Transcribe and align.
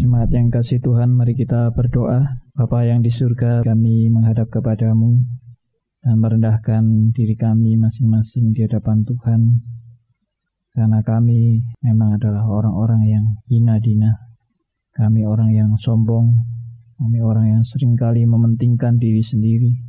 Jemaat 0.00 0.32
yang 0.32 0.48
kasih 0.48 0.80
Tuhan, 0.80 1.12
mari 1.12 1.36
kita 1.36 1.76
berdoa. 1.76 2.40
Bapa 2.56 2.88
yang 2.88 3.04
di 3.04 3.12
surga, 3.12 3.60
kami 3.60 4.08
menghadap 4.08 4.48
kepadamu 4.48 5.20
dan 6.00 6.16
merendahkan 6.16 7.12
diri 7.12 7.36
kami 7.36 7.76
masing-masing 7.76 8.56
di 8.56 8.64
hadapan 8.64 9.04
Tuhan. 9.04 9.60
Karena 10.72 11.04
kami 11.04 11.60
memang 11.84 12.16
adalah 12.16 12.48
orang-orang 12.48 13.12
yang 13.12 13.26
hina 13.44 13.76
dina. 13.76 14.16
Kami 14.96 15.28
orang 15.28 15.52
yang 15.52 15.76
sombong. 15.76 16.32
Kami 16.96 17.20
orang 17.20 17.60
yang 17.60 17.62
sering 17.68 17.92
kali 17.92 18.24
mementingkan 18.24 18.96
diri 18.96 19.20
sendiri. 19.20 19.84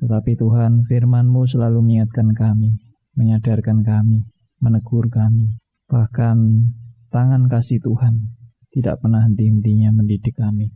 Tetapi 0.00 0.40
Tuhan, 0.40 0.88
firman-Mu 0.88 1.44
selalu 1.44 1.84
mengingatkan 1.84 2.32
kami, 2.32 2.80
menyadarkan 3.12 3.84
kami, 3.84 4.24
menegur 4.56 5.12
kami. 5.12 5.60
Bahkan 5.92 6.36
tangan 7.12 7.44
kasih 7.52 7.76
Tuhan 7.84 8.39
tidak 8.70 9.02
pernah 9.02 9.26
henti-hentinya 9.26 9.90
mendidik 9.90 10.38
kami. 10.38 10.70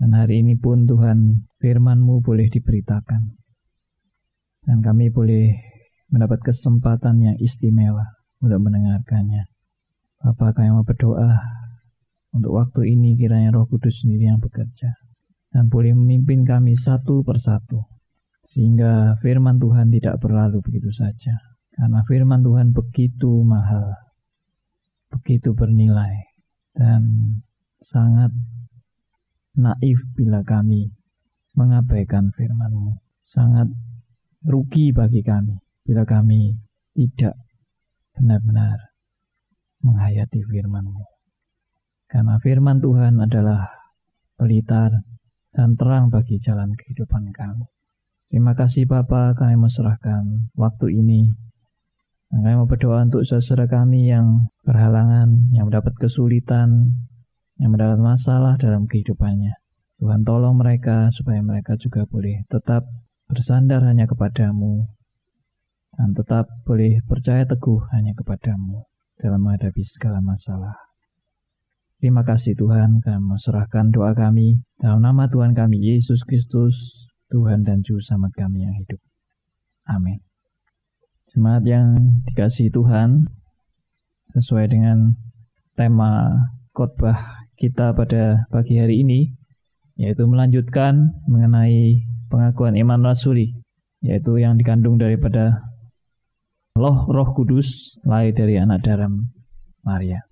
Dan 0.00 0.16
hari 0.16 0.40
ini 0.40 0.56
pun 0.56 0.88
Tuhan 0.88 1.44
firman-Mu 1.60 2.24
boleh 2.24 2.48
diberitakan. 2.48 3.36
Dan 4.64 4.80
kami 4.80 5.12
boleh 5.12 5.52
mendapat 6.08 6.40
kesempatan 6.40 7.20
yang 7.20 7.36
istimewa 7.36 8.08
untuk 8.40 8.60
mendengarkannya. 8.64 9.44
Bapak 10.20 10.56
kami 10.56 10.72
mau 10.72 10.84
berdoa 10.84 11.36
untuk 12.32 12.56
waktu 12.56 12.96
ini 12.96 13.16
kiranya 13.20 13.52
roh 13.52 13.68
kudus 13.68 14.00
sendiri 14.00 14.32
yang 14.32 14.40
bekerja. 14.40 14.96
Dan 15.52 15.68
boleh 15.68 15.92
memimpin 15.92 16.48
kami 16.48 16.72
satu 16.76 17.20
persatu. 17.20 17.84
Sehingga 18.40 19.20
firman 19.20 19.60
Tuhan 19.60 19.92
tidak 19.92 20.16
berlalu 20.24 20.64
begitu 20.64 20.88
saja. 20.96 21.36
Karena 21.76 22.00
firman 22.08 22.40
Tuhan 22.40 22.72
begitu 22.72 23.44
mahal. 23.44 23.92
Begitu 25.12 25.52
bernilai 25.52 26.29
dan 26.74 27.02
sangat 27.80 28.30
naif 29.56 29.98
bila 30.14 30.44
kami 30.44 30.92
mengabaikan 31.56 32.30
firman-Mu. 32.32 32.96
Sangat 33.24 33.68
rugi 34.46 34.90
bagi 34.90 35.20
kami 35.22 35.58
bila 35.84 36.06
kami 36.06 36.54
tidak 36.94 37.36
benar-benar 38.16 38.94
menghayati 39.80 40.40
firman-Mu. 40.44 41.04
Karena 42.10 42.42
firman 42.42 42.82
Tuhan 42.82 43.22
adalah 43.22 43.70
pelita 44.34 44.90
dan 45.54 45.74
terang 45.78 46.10
bagi 46.10 46.38
jalan 46.42 46.74
kehidupan 46.74 47.30
kami. 47.30 47.66
Terima 48.30 48.54
kasih 48.54 48.86
Bapa, 48.86 49.34
kami 49.34 49.58
menserahkan 49.58 50.54
waktu 50.54 50.94
ini 50.94 51.34
dan 52.30 52.46
kami 52.46 52.54
mau 52.62 52.70
berdoa 52.70 53.02
untuk 53.10 53.26
saudara 53.26 53.66
kami 53.66 54.06
yang 54.06 54.46
berhalangan, 54.62 55.50
yang 55.50 55.66
mendapat 55.66 55.98
kesulitan, 55.98 56.94
yang 57.58 57.74
mendapat 57.74 57.98
masalah 57.98 58.54
dalam 58.54 58.86
kehidupannya. 58.86 59.58
Tuhan 59.98 60.22
tolong 60.22 60.56
mereka 60.56 61.10
supaya 61.10 61.42
mereka 61.42 61.74
juga 61.76 62.06
boleh 62.06 62.46
tetap 62.48 62.86
bersandar 63.26 63.84
hanya 63.84 64.08
kepadamu 64.08 64.88
dan 65.92 66.16
tetap 66.16 66.48
boleh 66.64 67.02
percaya 67.04 67.44
teguh 67.44 67.84
hanya 67.92 68.16
kepadamu 68.16 68.88
dalam 69.20 69.44
menghadapi 69.44 69.84
segala 69.84 70.24
masalah. 70.24 70.72
Terima 72.00 72.24
kasih 72.24 72.56
Tuhan, 72.56 73.04
kami 73.04 73.36
serahkan 73.36 73.92
doa 73.92 74.16
kami 74.16 74.64
dalam 74.80 75.04
nama 75.04 75.28
Tuhan 75.28 75.52
kami 75.52 75.76
Yesus 75.76 76.24
Kristus, 76.24 77.04
Tuhan 77.28 77.68
dan 77.68 77.84
Juru 77.84 78.00
Selamat 78.00 78.32
kami 78.32 78.64
yang 78.64 78.72
hidup. 78.80 79.02
Amin. 79.84 80.29
Jemaat 81.30 81.62
yang 81.62 82.18
dikasih 82.26 82.74
Tuhan, 82.74 83.22
sesuai 84.34 84.66
dengan 84.66 85.14
tema 85.78 86.26
khotbah 86.74 87.46
kita 87.54 87.94
pada 87.94 88.50
pagi 88.50 88.82
hari 88.82 89.06
ini, 89.06 89.30
yaitu 89.94 90.26
melanjutkan 90.26 91.14
mengenai 91.30 92.02
pengakuan 92.34 92.74
iman 92.82 93.14
rasuli, 93.14 93.54
yaitu 94.02 94.42
yang 94.42 94.58
dikandung 94.58 94.98
daripada 94.98 95.70
Loh 96.74 97.06
Roh 97.06 97.30
Kudus 97.30 97.94
lahir 98.02 98.34
dari 98.34 98.58
anak 98.58 98.82
dalam 98.82 99.30
Maria. 99.86 100.26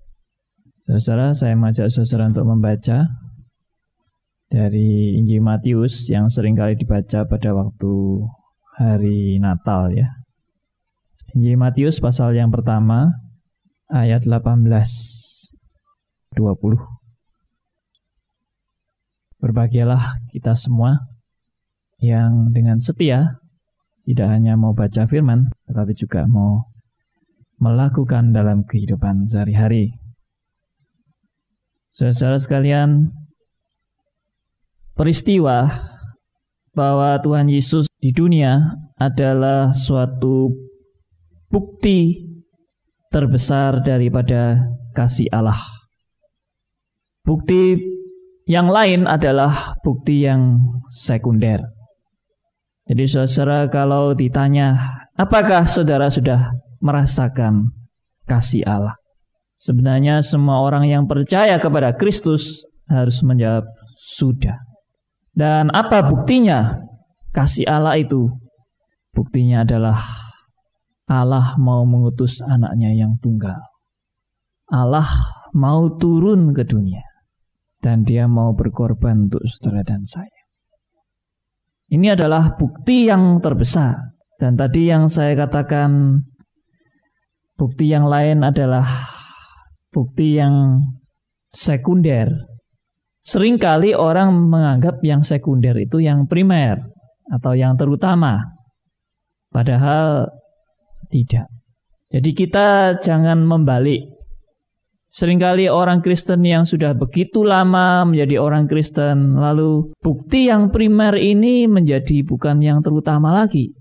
Saudara, 0.82 1.30
saya 1.30 1.54
mengajak 1.54 1.94
saudara 1.94 2.26
untuk 2.26 2.42
membaca 2.42 3.06
dari 4.50 5.14
Injil 5.14 5.46
Matius 5.46 6.10
yang 6.10 6.26
sering 6.26 6.58
kali 6.58 6.74
dibaca 6.74 7.22
pada 7.22 7.54
waktu 7.54 7.94
hari 8.74 9.38
Natal 9.38 9.94
ya. 9.94 10.10
Injil 11.36 11.60
Matius 11.60 12.00
pasal 12.00 12.32
yang 12.40 12.48
pertama 12.48 13.12
ayat 13.92 14.24
18 14.24 14.64
20. 16.32 16.80
Berbahagialah 19.36 20.24
kita 20.32 20.56
semua 20.56 20.96
yang 22.00 22.48
dengan 22.56 22.80
setia 22.80 23.36
tidak 24.08 24.28
hanya 24.32 24.56
mau 24.56 24.72
baca 24.72 25.04
firman 25.04 25.52
tetapi 25.68 25.92
juga 25.92 26.24
mau 26.24 26.64
melakukan 27.60 28.32
dalam 28.32 28.64
kehidupan 28.64 29.28
sehari-hari. 29.28 29.92
Saudara-saudara 31.92 32.40
sekalian, 32.40 33.12
peristiwa 34.96 35.66
bahwa 36.72 37.20
Tuhan 37.20 37.52
Yesus 37.52 37.84
di 37.98 38.14
dunia 38.14 38.78
adalah 38.96 39.74
suatu 39.74 40.67
bukti 41.48 42.28
terbesar 43.08 43.80
daripada 43.84 44.68
kasih 44.92 45.28
Allah. 45.32 45.60
Bukti 47.24 47.76
yang 48.48 48.72
lain 48.72 49.04
adalah 49.04 49.76
bukti 49.84 50.24
yang 50.24 50.56
sekunder. 50.88 51.60
Jadi 52.88 53.04
saudara 53.04 53.68
kalau 53.68 54.16
ditanya, 54.16 54.96
apakah 55.12 55.68
saudara 55.68 56.08
sudah 56.08 56.56
merasakan 56.80 57.68
kasih 58.24 58.64
Allah? 58.64 58.96
Sebenarnya 59.60 60.24
semua 60.24 60.64
orang 60.64 60.88
yang 60.88 61.04
percaya 61.04 61.60
kepada 61.60 61.92
Kristus 61.92 62.64
harus 62.88 63.20
menjawab 63.20 63.68
sudah. 64.00 64.56
Dan 65.36 65.68
apa 65.74 66.00
buktinya? 66.08 66.80
Kasih 67.28 67.68
Allah 67.68 68.00
itu 68.00 68.32
buktinya 69.12 69.68
adalah 69.68 70.27
Allah 71.08 71.56
mau 71.56 71.88
mengutus 71.88 72.44
anaknya 72.44 72.92
yang 72.92 73.16
tunggal. 73.24 73.56
Allah 74.68 75.08
mau 75.56 75.96
turun 75.96 76.52
ke 76.52 76.68
dunia. 76.68 77.00
Dan 77.78 78.02
dia 78.02 78.26
mau 78.26 78.52
berkorban 78.52 79.30
untuk 79.30 79.46
saudara 79.46 79.86
dan 79.86 80.02
saya. 80.04 80.42
Ini 81.88 82.18
adalah 82.18 82.58
bukti 82.58 83.08
yang 83.08 83.40
terbesar. 83.40 84.18
Dan 84.36 84.58
tadi 84.58 84.90
yang 84.90 85.08
saya 85.08 85.32
katakan 85.38 86.20
bukti 87.56 87.88
yang 87.88 88.04
lain 88.10 88.44
adalah 88.44 89.08
bukti 89.94 90.36
yang 90.36 90.84
sekunder. 91.48 92.28
Seringkali 93.24 93.96
orang 93.96 94.50
menganggap 94.50 95.00
yang 95.00 95.24
sekunder 95.24 95.74
itu 95.80 96.02
yang 96.02 96.28
primer 96.28 96.82
atau 97.30 97.52
yang 97.56 97.78
terutama. 97.78 98.42
Padahal 99.48 100.28
tidak. 101.08 101.48
Jadi 102.08 102.30
kita 102.32 102.96
jangan 103.04 103.44
membalik. 103.44 104.16
Seringkali 105.08 105.72
orang 105.72 106.04
Kristen 106.04 106.44
yang 106.44 106.68
sudah 106.68 106.92
begitu 106.92 107.40
lama 107.40 108.04
menjadi 108.04 108.36
orang 108.36 108.68
Kristen, 108.68 109.40
lalu 109.40 109.88
bukti 110.04 110.52
yang 110.52 110.68
primer 110.68 111.16
ini 111.16 111.64
menjadi 111.64 112.20
bukan 112.28 112.60
yang 112.60 112.84
terutama 112.84 113.32
lagi. 113.32 113.72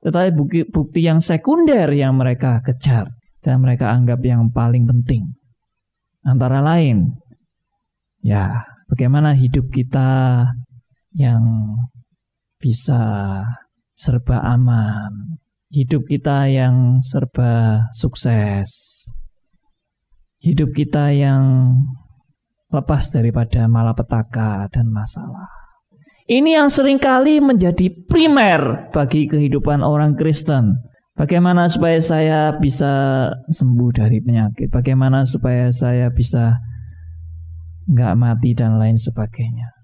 Tetapi 0.00 0.32
bukti, 0.32 0.64
bukti 0.64 1.04
yang 1.04 1.20
sekunder 1.20 1.92
yang 1.92 2.16
mereka 2.16 2.64
kejar 2.64 3.12
dan 3.44 3.60
mereka 3.60 3.92
anggap 3.92 4.24
yang 4.24 4.48
paling 4.48 4.88
penting. 4.88 5.28
Antara 6.24 6.64
lain, 6.64 7.20
ya 8.24 8.64
bagaimana 8.88 9.36
hidup 9.36 9.68
kita 9.68 10.44
yang 11.12 11.76
bisa 12.56 13.00
serba 13.92 14.40
aman, 14.40 15.36
hidup 15.70 16.02
kita 16.10 16.50
yang 16.50 16.98
serba 16.98 17.86
sukses, 17.94 18.68
hidup 20.42 20.74
kita 20.74 21.14
yang 21.14 21.74
lepas 22.74 23.14
daripada 23.14 23.70
malapetaka 23.70 24.66
dan 24.74 24.90
masalah. 24.90 25.46
Ini 26.30 26.62
yang 26.62 26.70
sering 26.70 27.02
kali 27.02 27.42
menjadi 27.42 27.90
primer 28.06 28.90
bagi 28.94 29.26
kehidupan 29.26 29.82
orang 29.82 30.14
Kristen. 30.14 30.78
Bagaimana 31.18 31.66
supaya 31.66 31.98
saya 31.98 32.54
bisa 32.54 33.26
sembuh 33.50 33.90
dari 33.90 34.22
penyakit? 34.22 34.70
Bagaimana 34.70 35.26
supaya 35.26 35.74
saya 35.74 36.06
bisa 36.14 36.54
nggak 37.90 38.14
mati 38.14 38.54
dan 38.54 38.78
lain 38.78 38.94
sebagainya. 38.94 39.74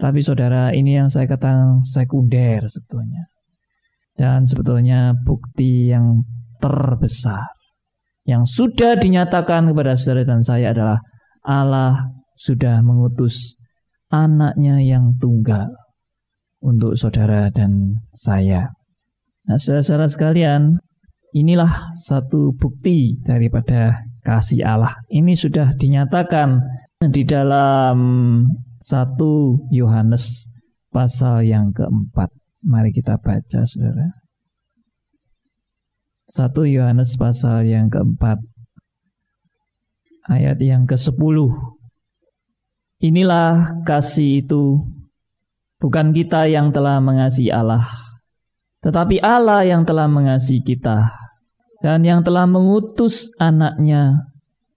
Tapi 0.00 0.24
saudara, 0.24 0.72
ini 0.72 0.96
yang 0.96 1.12
saya 1.12 1.28
katakan 1.28 1.84
sekunder 1.84 2.64
sebetulnya. 2.64 3.28
Dan 4.20 4.44
sebetulnya 4.44 5.16
bukti 5.24 5.88
yang 5.88 6.28
terbesar 6.60 7.48
yang 8.28 8.44
sudah 8.44 9.00
dinyatakan 9.00 9.72
kepada 9.72 9.96
saudara 9.96 10.28
dan 10.28 10.44
saya 10.44 10.76
adalah 10.76 11.00
Allah 11.40 12.12
sudah 12.36 12.84
mengutus 12.84 13.56
anaknya 14.12 14.78
yang 14.84 15.16
tunggal 15.16 15.72
untuk 16.60 16.94
saudara 17.00 17.48
dan 17.48 18.04
saya. 18.12 18.76
Nah, 19.48 19.56
saudara-saudara 19.56 20.06
sekalian, 20.12 20.76
inilah 21.32 21.96
satu 21.96 22.52
bukti 22.52 23.16
daripada 23.24 24.04
kasih 24.20 24.62
Allah. 24.68 25.00
Ini 25.08 25.32
sudah 25.32 25.72
dinyatakan 25.74 26.60
di 27.08 27.24
dalam 27.24 27.96
satu 28.84 29.64
Yohanes 29.72 30.52
pasal 30.92 31.48
yang 31.48 31.72
keempat. 31.72 32.39
Mari 32.60 32.92
kita 32.92 33.16
baca, 33.16 33.60
saudara. 33.64 34.20
Satu 36.30 36.62
Yohanes 36.62 37.16
pasal 37.16 37.66
yang 37.66 37.90
keempat. 37.90 38.38
Ayat 40.30 40.60
yang 40.62 40.86
ke-10. 40.86 41.50
Inilah 43.00 43.80
kasih 43.88 44.44
itu 44.44 44.84
bukan 45.80 46.12
kita 46.12 46.44
yang 46.46 46.70
telah 46.70 47.00
mengasihi 47.00 47.48
Allah, 47.48 47.88
tetapi 48.84 49.24
Allah 49.24 49.64
yang 49.64 49.88
telah 49.88 50.04
mengasihi 50.04 50.60
kita 50.60 51.08
dan 51.80 52.04
yang 52.04 52.20
telah 52.20 52.44
mengutus 52.44 53.32
anaknya 53.40 54.28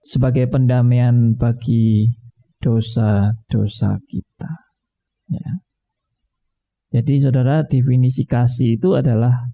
sebagai 0.08 0.48
pendamaian 0.48 1.36
bagi 1.36 2.16
dosa-dosa 2.64 4.00
kita. 4.08 4.52
Ya. 5.28 5.63
Jadi 6.94 7.26
saudara 7.26 7.66
definisi 7.66 8.22
kasih 8.22 8.78
itu 8.78 8.94
adalah 8.94 9.50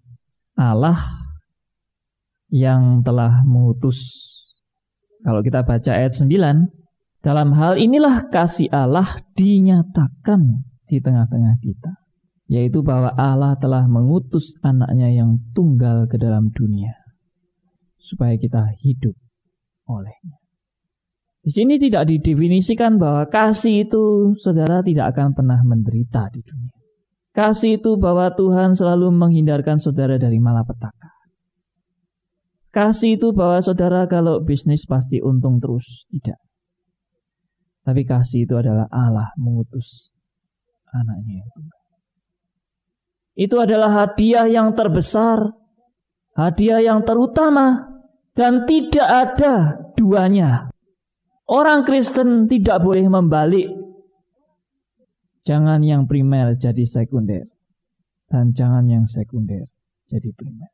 Allah 0.59 0.99
yang 2.51 2.99
telah 2.99 3.47
mengutus. 3.47 4.03
Kalau 5.23 5.39
kita 5.39 5.63
baca 5.63 5.91
ayat 5.95 6.19
9, 6.19 6.35
dalam 7.23 7.55
hal 7.55 7.79
inilah 7.79 8.27
kasih 8.27 8.67
Allah 8.75 9.23
dinyatakan 9.39 10.67
di 10.91 10.99
tengah-tengah 10.99 11.55
kita. 11.63 11.95
Yaitu 12.49 12.81
bahwa 12.81 13.13
Allah 13.13 13.55
telah 13.61 13.85
mengutus 13.85 14.57
anaknya 14.65 15.07
yang 15.13 15.39
tunggal 15.55 16.09
ke 16.11 16.19
dalam 16.19 16.51
dunia. 16.51 16.91
Supaya 18.03 18.35
kita 18.35 18.73
hidup 18.83 19.15
olehnya. 19.87 20.41
Di 21.39 21.55
sini 21.55 21.79
tidak 21.79 22.09
didefinisikan 22.09 22.99
bahwa 22.99 23.29
kasih 23.31 23.87
itu 23.87 24.35
saudara 24.43 24.83
tidak 24.83 25.15
akan 25.15 25.37
pernah 25.37 25.61
menderita 25.63 26.27
di 26.33 26.41
dunia. 26.43 26.78
Kasih 27.39 27.79
itu 27.79 27.95
bahwa 27.95 28.35
Tuhan 28.35 28.75
selalu 28.75 29.15
menghindarkan 29.15 29.79
saudara 29.79 30.19
dari 30.19 30.43
malapetaka. 30.43 31.07
Kasih 32.75 33.15
itu 33.15 33.31
bahwa 33.31 33.63
saudara 33.63 34.11
kalau 34.11 34.43
bisnis 34.43 34.83
pasti 34.83 35.23
untung 35.23 35.63
terus. 35.63 36.03
Tidak. 36.11 36.35
Tapi 37.87 38.03
kasih 38.03 38.43
itu 38.43 38.59
adalah 38.59 38.91
Allah 38.91 39.31
mengutus 39.39 40.11
anaknya 40.91 41.47
itu. 43.39 43.55
Adalah 43.55 44.03
hadiah 44.03 44.43
yang 44.51 44.75
terbesar, 44.75 45.39
hadiah 46.35 46.83
yang 46.83 47.07
terutama, 47.07 47.87
dan 48.35 48.67
tidak 48.67 49.07
ada 49.07 49.79
duanya. 49.95 50.67
Orang 51.47 51.87
Kristen 51.87 52.51
tidak 52.51 52.83
boleh 52.83 53.07
membalik. 53.07 53.78
Jangan 55.43 55.79
yang 55.85 56.05
primer 56.05 56.59
jadi 56.59 56.83
sekunder. 56.83 57.47
Dan 58.29 58.53
jangan 58.53 58.85
yang 58.85 59.05
sekunder 59.09 59.65
jadi 60.05 60.29
primer. 60.35 60.69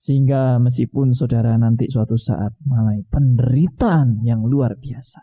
Sehingga 0.00 0.56
meskipun 0.56 1.12
saudara 1.12 1.60
nanti 1.60 1.92
suatu 1.92 2.16
saat 2.16 2.56
mengalami 2.64 3.04
penderitaan 3.04 4.24
yang 4.24 4.40
luar 4.48 4.80
biasa. 4.80 5.20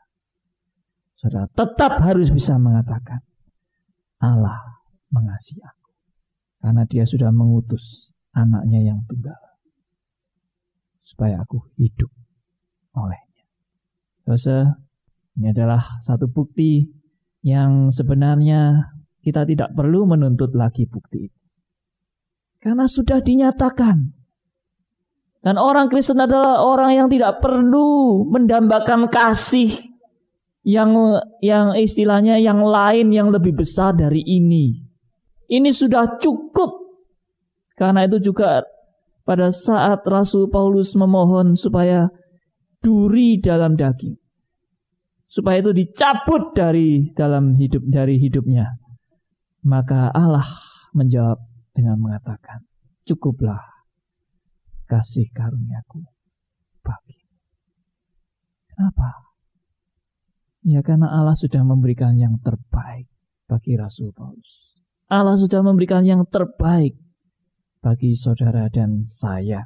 Saudara 1.17 1.49
tetap 1.49 1.97
harus 1.97 2.29
bisa 2.29 2.61
mengatakan, 2.61 3.25
Allah 4.21 4.77
mengasihi 5.09 5.65
aku. 5.65 5.89
Karena 6.61 6.85
dia 6.85 7.09
sudah 7.09 7.33
mengutus 7.33 8.13
anaknya 8.37 8.93
yang 8.93 9.01
tunggal. 9.09 9.37
Supaya 11.01 11.41
aku 11.41 11.57
hidup 11.81 12.13
olehnya. 12.93 13.45
Dosa, 14.29 14.77
ini 15.41 15.49
adalah 15.49 15.97
satu 16.05 16.29
bukti 16.29 16.85
yang 17.47 17.95
sebenarnya 17.95 18.91
kita 19.23 19.47
tidak 19.47 19.71
perlu 19.71 20.03
menuntut 20.03 20.51
lagi 20.51 20.83
bukti 20.83 21.31
itu. 21.31 21.39
Karena 22.59 22.83
sudah 22.83 23.23
dinyatakan. 23.23 24.11
Dan 25.39 25.55
orang 25.55 25.87
Kristen 25.87 26.19
adalah 26.19 26.59
orang 26.59 26.91
yang 26.99 27.07
tidak 27.07 27.39
perlu 27.39 28.27
mendambakan 28.27 29.07
kasih 29.07 29.79
yang 30.67 30.91
yang 31.39 31.71
istilahnya 31.79 32.35
yang 32.43 32.59
lain 32.59 33.15
yang 33.15 33.31
lebih 33.31 33.55
besar 33.55 33.95
dari 33.95 34.19
ini. 34.27 34.83
Ini 35.47 35.71
sudah 35.71 36.19
cukup. 36.19 36.99
Karena 37.79 38.03
itu 38.03 38.19
juga 38.19 38.67
pada 39.23 39.47
saat 39.55 40.03
Rasul 40.03 40.51
Paulus 40.51 40.91
memohon 40.99 41.55
supaya 41.55 42.11
duri 42.83 43.39
dalam 43.39 43.79
daging 43.79 44.26
supaya 45.27 45.59
itu 45.59 45.75
dicabut 45.75 46.55
dari 46.55 47.11
dalam 47.13 47.59
hidup 47.59 47.83
dari 47.87 48.17
hidupnya. 48.17 48.79
Maka 49.67 50.09
Allah 50.15 50.47
menjawab 50.95 51.43
dengan 51.75 51.99
mengatakan, 51.99 52.63
"Cukuplah 53.03 53.61
kasih 54.87 55.27
karuniaku 55.35 56.07
bagi." 56.81 57.19
Kenapa? 58.71 59.27
Ya 60.67 60.83
karena 60.83 61.11
Allah 61.11 61.35
sudah 61.35 61.63
memberikan 61.63 62.15
yang 62.15 62.39
terbaik 62.43 63.07
bagi 63.47 63.79
Rasul 63.79 64.11
Paulus. 64.11 64.83
Allah 65.07 65.39
sudah 65.39 65.63
memberikan 65.63 66.03
yang 66.03 66.27
terbaik 66.27 66.99
bagi 67.79 68.19
saudara 68.19 68.67
dan 68.67 69.07
saya. 69.07 69.63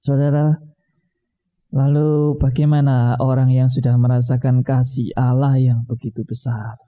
Saudara, 0.00 0.56
lalu 1.70 2.36
bagaimana 2.38 3.14
orang 3.18 3.50
yang 3.50 3.70
sudah 3.70 3.94
merasakan 3.94 4.62
kasih 4.66 5.14
Allah 5.14 5.54
yang 5.58 5.86
begitu 5.86 6.22
besar 6.26 6.78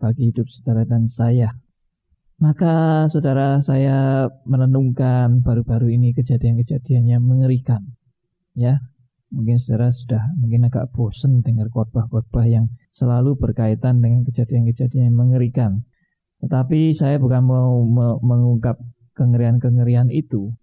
bagi 0.00 0.32
hidup 0.32 0.48
saudara 0.48 0.84
dan 0.88 1.08
saya? 1.08 1.52
Maka 2.38 3.06
saudara 3.10 3.58
saya 3.64 4.28
merenungkan 4.46 5.42
baru-baru 5.42 5.94
ini 5.98 6.14
kejadian-kejadian 6.14 7.04
yang 7.18 7.22
mengerikan. 7.26 7.82
Ya, 8.54 8.78
Mungkin 9.28 9.60
saudara 9.60 9.92
sudah 9.92 10.24
mungkin 10.40 10.64
agak 10.64 10.88
bosan 10.96 11.44
dengar 11.44 11.68
khotbah-khotbah 11.68 12.48
yang 12.48 12.72
selalu 12.96 13.36
berkaitan 13.36 14.00
dengan 14.00 14.24
kejadian-kejadian 14.24 15.12
yang 15.12 15.18
mengerikan. 15.20 15.84
Tetapi 16.40 16.96
saya 16.96 17.20
bukan 17.20 17.44
mau 17.44 17.84
mengungkap 18.24 18.80
kengerian-kengerian 19.12 20.08
itu. 20.08 20.56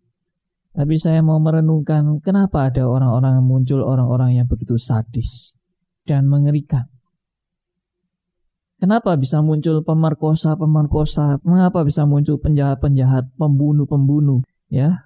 Tapi 0.76 1.00
saya 1.00 1.24
mau 1.24 1.40
merenungkan 1.40 2.20
kenapa 2.20 2.68
ada 2.68 2.84
orang-orang 2.84 3.40
muncul 3.48 3.80
orang-orang 3.80 4.36
yang 4.36 4.48
begitu 4.52 4.76
sadis 4.76 5.56
dan 6.04 6.28
mengerikan. 6.28 6.92
Kenapa 8.76 9.16
bisa 9.16 9.40
muncul 9.40 9.88
pemerkosa-pemerkosa? 9.88 11.40
Mengapa 11.48 11.88
bisa 11.88 12.04
muncul 12.04 12.44
penjahat-penjahat, 12.44 13.32
pembunuh-pembunuh? 13.40 14.44
Ya, 14.68 15.00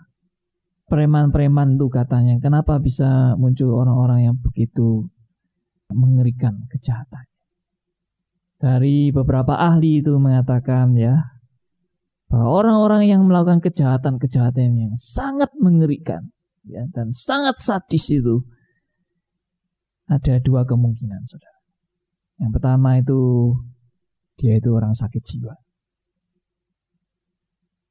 preman-preman 0.90 1.78
tuh 1.78 1.94
katanya. 1.94 2.42
Kenapa 2.42 2.82
bisa 2.82 3.38
muncul 3.38 3.78
orang-orang 3.78 4.26
yang 4.26 4.36
begitu 4.42 5.06
mengerikan 5.94 6.66
kejahatan? 6.74 7.30
Dari 8.60 9.14
beberapa 9.14 9.56
ahli 9.56 10.02
itu 10.02 10.18
mengatakan 10.18 10.98
ya 10.98 11.39
bahwa 12.30 12.62
orang-orang 12.62 13.10
yang 13.10 13.22
melakukan 13.26 13.60
kejahatan-kejahatan 13.66 14.78
yang 14.78 14.94
sangat 15.02 15.50
mengerikan 15.58 16.30
ya 16.70 16.86
dan 16.94 17.10
sangat 17.10 17.58
sadis 17.58 18.06
itu 18.14 18.46
ada 20.10 20.38
dua 20.42 20.66
kemungkinan 20.66 21.26
saudara. 21.26 21.60
Yang 22.42 22.52
pertama 22.56 22.90
itu 22.98 23.20
dia 24.40 24.58
itu 24.58 24.70
orang 24.72 24.94
sakit 24.96 25.22
jiwa. 25.22 25.54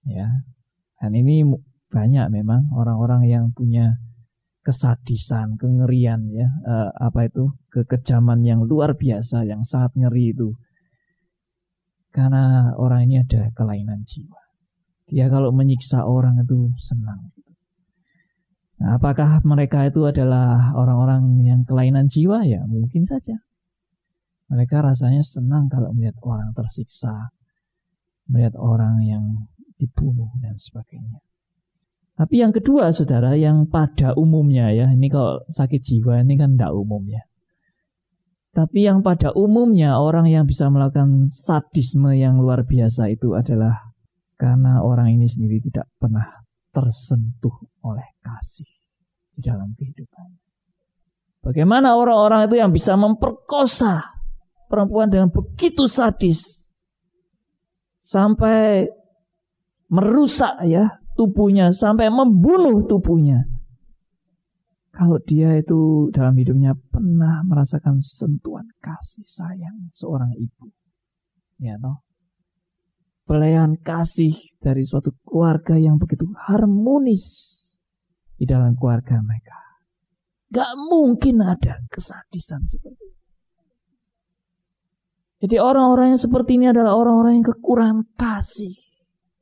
Ya. 0.09 0.27
Dan 0.99 1.15
ini 1.15 1.47
banyak 1.93 2.27
memang 2.33 2.75
orang-orang 2.75 3.29
yang 3.29 3.45
punya 3.55 4.01
kesadisan, 4.67 5.57
kengerian 5.57 6.29
ya, 6.35 6.49
uh, 6.67 6.91
apa 6.99 7.31
itu 7.31 7.55
kekejaman 7.73 8.43
yang 8.43 8.61
luar 8.67 8.99
biasa, 8.99 9.47
yang 9.47 9.63
sangat 9.63 9.95
ngeri 9.95 10.35
itu. 10.35 10.59
Karena 12.13 12.73
orang 12.75 13.09
ini 13.09 13.21
ada 13.21 13.53
kelainan 13.53 14.03
jiwa. 14.09 14.41
Dia 15.09 15.29
kalau 15.33 15.53
menyiksa 15.53 16.05
orang 16.05 16.41
itu 16.41 16.73
senang. 16.77 17.33
Nah, 18.79 19.01
apakah 19.01 19.43
mereka 19.43 19.91
itu 19.91 20.07
adalah 20.07 20.71
orang-orang 20.77 21.43
yang 21.43 21.61
kelainan 21.67 22.07
jiwa? 22.07 22.47
Ya 22.47 22.63
mungkin 22.69 23.09
saja. 23.09 23.43
Mereka 24.49 24.81
rasanya 24.81 25.21
senang 25.21 25.69
kalau 25.69 25.93
melihat 25.93 26.17
orang 26.25 26.57
tersiksa, 26.57 27.35
melihat 28.31 28.57
orang 28.57 29.05
yang 29.05 29.25
dibunuh 29.77 30.33
dan 30.41 30.57
sebagainya. 30.57 31.21
Tapi 32.19 32.43
yang 32.43 32.51
kedua, 32.51 32.91
saudara, 32.91 33.39
yang 33.39 33.71
pada 33.71 34.11
umumnya 34.19 34.75
ya, 34.75 34.91
ini 34.91 35.07
kalau 35.07 35.39
sakit 35.55 35.79
jiwa 35.79 36.19
ini 36.27 36.35
kan 36.35 36.59
tidak 36.59 36.75
umum 36.75 37.07
ya. 37.07 37.23
Tapi 38.53 38.89
yang 38.89 39.05
pada 39.05 39.31
umumnya 39.37 40.01
orang 40.01 40.27
yang 40.27 40.49
bisa 40.49 40.67
melakukan 40.73 41.31
sadisme 41.31 42.11
yang 42.17 42.41
luar 42.41 42.65
biasa 42.65 43.13
itu 43.13 43.37
adalah 43.37 43.93
karena 44.39 44.81
orang 44.81 45.15
ini 45.15 45.29
sendiri 45.29 45.61
tidak 45.69 45.91
pernah 46.01 46.27
tersentuh 46.73 47.55
oleh 47.85 48.07
kasih 48.23 48.69
di 49.35 49.41
dalam 49.45 49.75
kehidupannya. 49.77 50.43
Bagaimana 51.43 51.95
orang-orang 51.95 52.51
itu 52.51 52.57
yang 52.59 52.75
bisa 52.75 52.99
memperkosa 52.99 54.03
perempuan 54.67 55.09
dengan 55.09 55.31
begitu 55.31 55.87
sadis 55.87 56.69
sampai 58.03 58.89
merusak 59.89 60.61
ya 60.69 60.99
tubuhnya 61.17 61.75
sampai 61.75 62.13
membunuh 62.13 62.87
tubuhnya. 62.87 63.49
Kalau 64.99 65.23
dia 65.23 65.55
itu 65.55 66.11
dalam 66.11 66.35
hidupnya 66.35 66.75
pernah 66.75 67.47
merasakan 67.47 68.03
sentuhan 68.03 68.67
kasih 68.83 69.23
sayang 69.31 69.95
seorang 69.95 70.35
ibu. 70.35 70.75
Ya 71.63 71.79
toh. 71.79 72.03
Pelayan 73.23 73.79
kasih 73.79 74.35
dari 74.59 74.83
suatu 74.83 75.15
keluarga 75.23 75.79
yang 75.79 76.03
begitu 76.03 76.27
harmonis 76.35 77.55
di 78.35 78.43
dalam 78.43 78.75
keluarga 78.75 79.23
mereka. 79.23 79.55
Gak 80.51 80.75
mungkin 80.91 81.47
ada 81.47 81.79
kesadisan 81.87 82.67
seperti 82.67 83.05
itu. 83.07 83.19
Jadi 85.47 85.63
orang-orang 85.63 86.19
yang 86.19 86.23
seperti 86.27 86.59
ini 86.59 86.75
adalah 86.75 86.99
orang-orang 86.99 87.39
yang 87.39 87.47
kekurangan 87.55 88.03
kasih. 88.19 88.75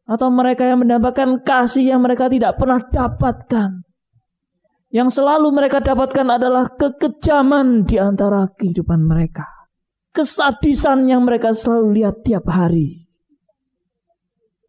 Atau 0.04 0.28
mereka 0.28 0.68
yang 0.68 0.84
mendapatkan 0.84 1.40
kasih 1.40 1.96
yang 1.96 2.04
mereka 2.04 2.28
tidak 2.28 2.60
pernah 2.60 2.84
dapatkan. 2.84 3.85
Yang 4.96 5.20
selalu 5.20 5.52
mereka 5.52 5.84
dapatkan 5.84 6.24
adalah 6.24 6.72
kekejaman 6.72 7.84
di 7.84 8.00
antara 8.00 8.48
kehidupan 8.48 9.04
mereka. 9.04 9.44
Kesadisan 10.08 11.04
yang 11.04 11.28
mereka 11.28 11.52
selalu 11.52 12.00
lihat 12.00 12.24
tiap 12.24 12.48
hari. 12.48 13.04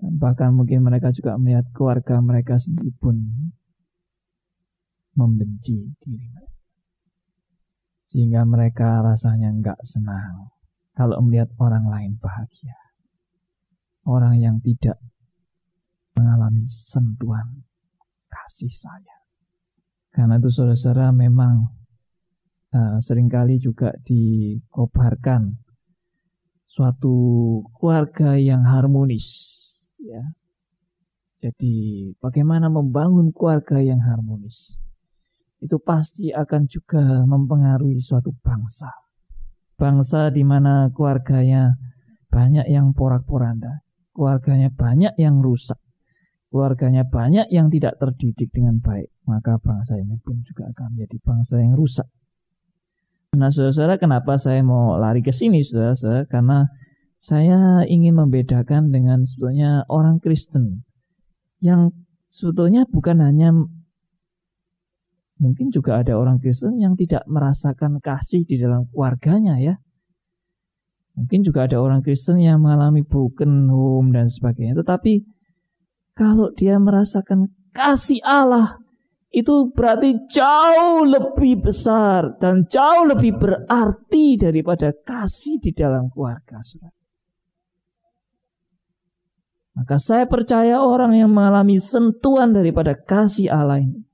Bahkan 0.03 0.51
mungkin 0.51 0.84
mereka 0.84 1.15
juga 1.15 1.39
melihat 1.39 1.72
keluarga 1.72 2.19
mereka 2.19 2.60
sendiri 2.60 2.91
pun 3.00 3.15
membenci 5.15 5.96
diri 6.03 6.27
mereka. 6.27 6.60
Sehingga 8.12 8.43
mereka 8.43 9.00
rasanya 9.07 9.55
nggak 9.55 9.79
senang 9.88 10.51
kalau 10.91 11.24
melihat 11.24 11.48
orang 11.55 11.88
lain 11.88 12.19
bahagia. 12.19 12.75
Orang 14.03 14.36
yang 14.43 14.60
tidak 14.60 15.00
mengalami 16.19 16.67
sentuhan 16.67 17.63
kasih 18.27 18.75
sayang. 18.75 19.16
Karena 20.17 20.41
itu 20.41 20.50
saudara-saudara 20.50 21.13
memang 21.13 21.69
uh, 22.74 22.97
sering 22.97 23.29
kali 23.29 23.62
juga 23.62 23.93
dikobarkan 24.01 25.53
suatu 26.65 27.13
keluarga 27.77 28.33
yang 28.33 28.65
harmonis 28.65 29.29
ya. 30.01 30.25
Jadi 31.38 32.09
bagaimana 32.17 32.65
membangun 32.65 33.29
keluarga 33.29 33.77
yang 33.77 34.01
harmonis? 34.01 34.81
itu 35.57 35.77
pasti 35.81 36.29
akan 36.29 36.69
juga 36.69 37.25
mempengaruhi 37.25 37.97
suatu 37.97 38.33
bangsa. 38.45 38.89
Bangsa 39.77 40.33
di 40.33 40.41
mana 40.41 40.89
keluarganya 40.93 41.77
banyak 42.29 42.65
yang 42.69 42.93
porak-poranda, 42.93 43.81
keluarganya 44.13 44.74
banyak 44.74 45.13
yang 45.17 45.41
rusak, 45.41 45.77
keluarganya 46.50 47.04
banyak 47.08 47.48
yang 47.51 47.68
tidak 47.68 48.00
terdidik 48.00 48.50
dengan 48.56 48.80
baik, 48.80 49.12
maka 49.27 49.60
bangsa 49.60 50.00
ini 50.00 50.16
pun 50.24 50.39
juga 50.48 50.72
akan 50.72 50.96
menjadi 50.96 51.18
bangsa 51.22 51.56
yang 51.60 51.75
rusak. 51.75 52.08
Nah, 53.36 53.51
saudara-saudara, 53.51 54.00
kenapa 54.00 54.39
saya 54.39 54.63
mau 54.63 54.96
lari 54.98 55.22
ke 55.22 55.36
sini, 55.36 55.62
saudara-saudara? 55.62 56.25
Karena 56.32 56.66
saya 57.20 57.84
ingin 57.86 58.16
membedakan 58.16 58.89
dengan 58.89 59.27
sebetulnya 59.27 59.84
orang 59.92 60.24
Kristen 60.24 60.88
yang 61.60 61.92
sebetulnya 62.30 62.86
bukan 62.88 63.20
hanya 63.20 63.51
Mungkin 65.38 65.70
juga 65.70 66.01
ada 66.01 66.18
orang 66.18 66.42
Kristen 66.42 66.82
yang 66.82 66.98
tidak 66.98 67.22
merasakan 67.30 68.01
kasih 68.01 68.42
di 68.42 68.58
dalam 68.58 68.89
keluarganya 68.89 69.62
ya. 69.62 69.77
Mungkin 71.13 71.46
juga 71.46 71.70
ada 71.70 71.77
orang 71.77 72.01
Kristen 72.01 72.42
yang 72.42 72.66
mengalami 72.66 73.06
broken 73.06 73.70
home 73.70 74.13
dan 74.13 74.34
sebagainya. 74.34 74.82
Tetapi 74.82 75.22
kalau 76.17 76.50
dia 76.57 76.81
merasakan 76.81 77.53
kasih 77.77 78.17
Allah 78.25 78.81
itu 79.29 79.69
berarti 79.69 80.17
jauh 80.33 81.05
lebih 81.05 81.62
besar 81.62 82.41
dan 82.41 82.65
jauh 82.65 83.05
lebih 83.05 83.38
berarti 83.38 84.41
daripada 84.41 84.89
kasih 85.05 85.62
di 85.62 85.77
dalam 85.77 86.09
keluarga. 86.09 86.57
Maka 89.77 90.01
saya 90.01 90.25
percaya 90.25 90.81
orang 90.81 91.13
yang 91.13 91.29
mengalami 91.29 91.77
sentuhan 91.77 92.50
daripada 92.50 92.97
kasih 92.97 93.53
Allah 93.53 93.77
ini 93.77 94.07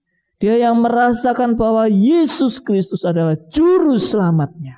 dia 0.44 0.60
yang 0.60 0.84
merasakan 0.84 1.56
bahwa 1.56 1.88
Yesus 1.88 2.60
Kristus 2.60 3.08
adalah 3.08 3.40
juru 3.48 3.96
selamatnya. 3.96 4.76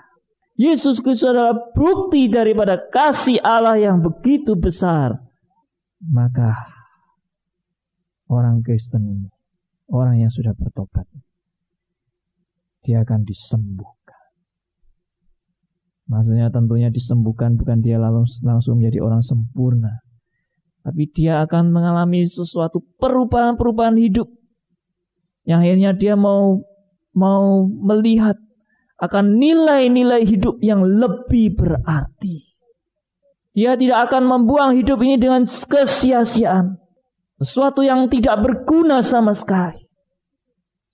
Yesus 0.53 1.01
Kristus 1.01 1.33
adalah 1.33 1.57
bukti 1.73 2.29
daripada 2.29 2.77
kasih 2.77 3.41
Allah 3.41 3.73
yang 3.81 3.97
begitu 3.97 4.53
besar. 4.53 5.17
Maka 6.05 6.74
orang 8.29 8.61
Kristen 8.65 9.05
ini, 9.05 9.29
orang 9.91 10.21
yang 10.21 10.31
sudah 10.33 10.53
bertobat, 10.57 11.05
dia 12.85 13.01
akan 13.01 13.25
disembuhkan. 13.25 13.95
Maksudnya 16.05 16.53
tentunya 16.53 16.93
disembuhkan 16.93 17.57
bukan 17.57 17.81
dia 17.81 17.97
langsung 17.97 18.77
menjadi 18.77 19.01
orang 19.01 19.25
sempurna. 19.25 20.05
Tapi 20.85 21.09
dia 21.09 21.41
akan 21.41 21.73
mengalami 21.73 22.21
sesuatu 22.29 22.77
perubahan-perubahan 23.01 23.97
hidup 23.97 24.29
yang 25.45 25.65
akhirnya 25.65 25.97
dia 25.97 26.13
mau 26.13 26.61
mau 27.17 27.65
melihat 27.65 28.37
akan 29.01 29.41
nilai-nilai 29.41 30.25
hidup 30.29 30.61
yang 30.61 30.85
lebih 30.85 31.57
berarti. 31.57 32.53
Dia 33.55 33.79
tidak 33.79 34.11
akan 34.11 34.23
membuang 34.27 34.75
hidup 34.75 34.99
ini 34.99 35.15
dengan 35.15 35.47
kesia-siaan. 35.47 36.84
Sesuatu 37.35 37.83
yang 37.83 38.07
tidak 38.07 38.39
berguna 38.39 39.03
sama 39.03 39.35
sekali. 39.35 39.83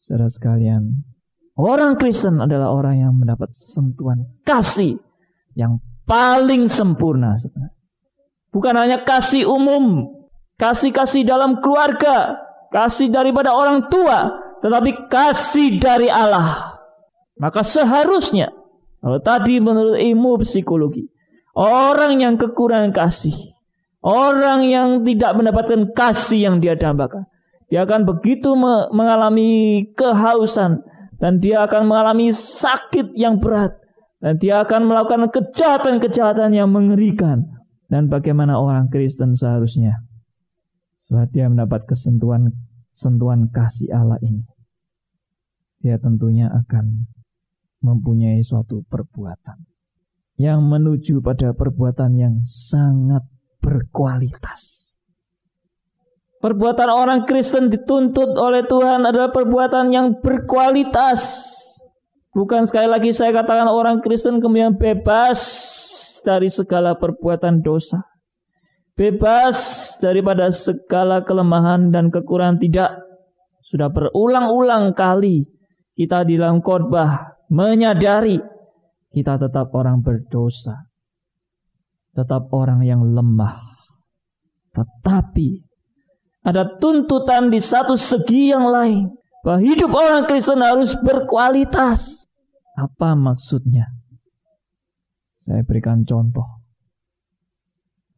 Saudara 0.01 0.25
sekalian, 0.25 1.05
orang 1.53 2.01
Kristen 2.01 2.41
adalah 2.41 2.74
orang 2.74 2.98
yang 2.98 3.13
mendapat 3.13 3.53
sentuhan 3.53 4.25
kasih 4.41 4.98
yang 5.53 5.77
paling 6.10 6.65
sempurna. 6.65 7.38
Bukan 8.50 8.74
hanya 8.74 9.05
kasih 9.05 9.45
umum, 9.45 10.10
kasih-kasih 10.57 11.24
dalam 11.24 11.62
keluarga, 11.62 12.41
kasih 12.74 13.13
daripada 13.13 13.53
orang 13.53 13.88
tua, 13.93 14.33
tetapi 14.65 15.07
kasih 15.13 15.77
dari 15.77 16.10
Allah. 16.10 16.81
Maka 17.38 17.62
seharusnya, 17.62 18.50
kalau 18.98 19.21
tadi 19.21 19.62
menurut 19.62 20.01
ilmu 20.01 20.41
psikologi, 20.41 21.05
orang 21.53 22.21
yang 22.21 22.36
kekurangan 22.41 22.93
kasih, 22.93 23.53
orang 24.01 24.65
yang 24.67 25.05
tidak 25.05 25.31
mendapatkan 25.38 25.81
kasih 25.93 26.50
yang 26.51 26.55
dia 26.62 26.77
dambakan, 26.77 27.25
dia 27.72 27.88
akan 27.88 28.03
begitu 28.03 28.51
mengalami 28.91 29.88
kehausan 29.96 30.84
dan 31.22 31.39
dia 31.39 31.63
akan 31.63 31.88
mengalami 31.88 32.34
sakit 32.34 33.13
yang 33.13 33.38
berat. 33.38 33.77
Dan 34.22 34.38
dia 34.38 34.62
akan 34.62 34.86
melakukan 34.86 35.34
kejahatan-kejahatan 35.34 36.53
yang 36.53 36.70
mengerikan. 36.70 37.41
Dan 37.89 38.05
bagaimana 38.05 38.62
orang 38.62 38.86
Kristen 38.93 39.34
seharusnya? 39.34 40.05
Setelah 41.01 41.25
dia 41.34 41.46
mendapat 41.50 41.89
kesentuhan 41.89 42.53
sentuhan 42.93 43.50
kasih 43.50 43.89
Allah 43.89 44.22
ini, 44.22 44.46
dia 45.81 45.98
tentunya 45.98 46.53
akan 46.53 47.10
mempunyai 47.81 48.46
suatu 48.46 48.86
perbuatan 48.86 49.65
yang 50.38 50.62
menuju 50.62 51.20
pada 51.20 51.51
perbuatan 51.58 52.13
yang 52.15 52.36
sangat 52.46 53.25
berkualitas. 53.62 54.91
Perbuatan 56.41 56.89
orang 56.89 57.30
Kristen 57.30 57.70
dituntut 57.70 58.34
oleh 58.34 58.65
Tuhan 58.65 59.06
adalah 59.06 59.30
perbuatan 59.30 59.94
yang 59.94 60.18
berkualitas. 60.25 61.53
Bukan 62.34 62.65
sekali 62.65 62.89
lagi 62.89 63.13
saya 63.13 63.30
katakan 63.30 63.70
orang 63.70 64.01
Kristen 64.01 64.41
kemudian 64.41 64.74
bebas 64.74 65.39
dari 66.25 66.50
segala 66.50 66.98
perbuatan 66.98 67.62
dosa 67.62 68.12
bebas 69.01 69.58
daripada 69.98 70.53
segala 70.53 71.25
kelemahan 71.25 71.89
dan 71.89 72.13
kekurangan 72.13 72.62
tidak. 72.62 72.91
Sudah 73.65 73.89
berulang-ulang 73.89 74.94
kali 74.94 75.48
kita 75.96 76.27
di 76.27 76.38
dalam 76.38 76.62
khotbah 76.62 77.39
menyadari 77.50 78.38
kita 79.10 79.41
tetap 79.41 79.74
orang 79.74 80.03
berdosa. 80.06 80.90
Tetap 82.12 82.51
orang 82.51 82.84
yang 82.84 83.01
lemah. 83.15 83.72
Tetapi 84.75 85.63
ada 86.41 86.68
tuntutan 86.82 87.53
di 87.53 87.62
satu 87.62 87.96
segi 87.96 88.51
yang 88.51 88.68
lain. 88.68 89.13
Bahwa 89.41 89.60
hidup 89.62 89.89
orang 89.94 90.30
Kristen 90.30 90.62
harus 90.62 90.94
berkualitas. 91.01 92.30
Apa 92.77 93.18
maksudnya? 93.18 93.89
Saya 95.41 95.65
berikan 95.65 96.06
contoh. 96.06 96.62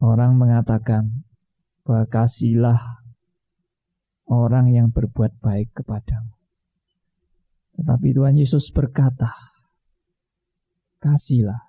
Orang 0.04 0.36
mengatakan 0.36 1.24
bahwa 1.84 2.04
kasihlah 2.08 2.80
orang 4.28 4.72
yang 4.72 4.88
berbuat 4.92 5.40
baik 5.40 5.72
kepadamu. 5.76 6.32
Tetapi 7.76 8.08
Tuhan 8.16 8.36
Yesus 8.40 8.72
berkata, 8.72 9.32
kasihlah 11.00 11.60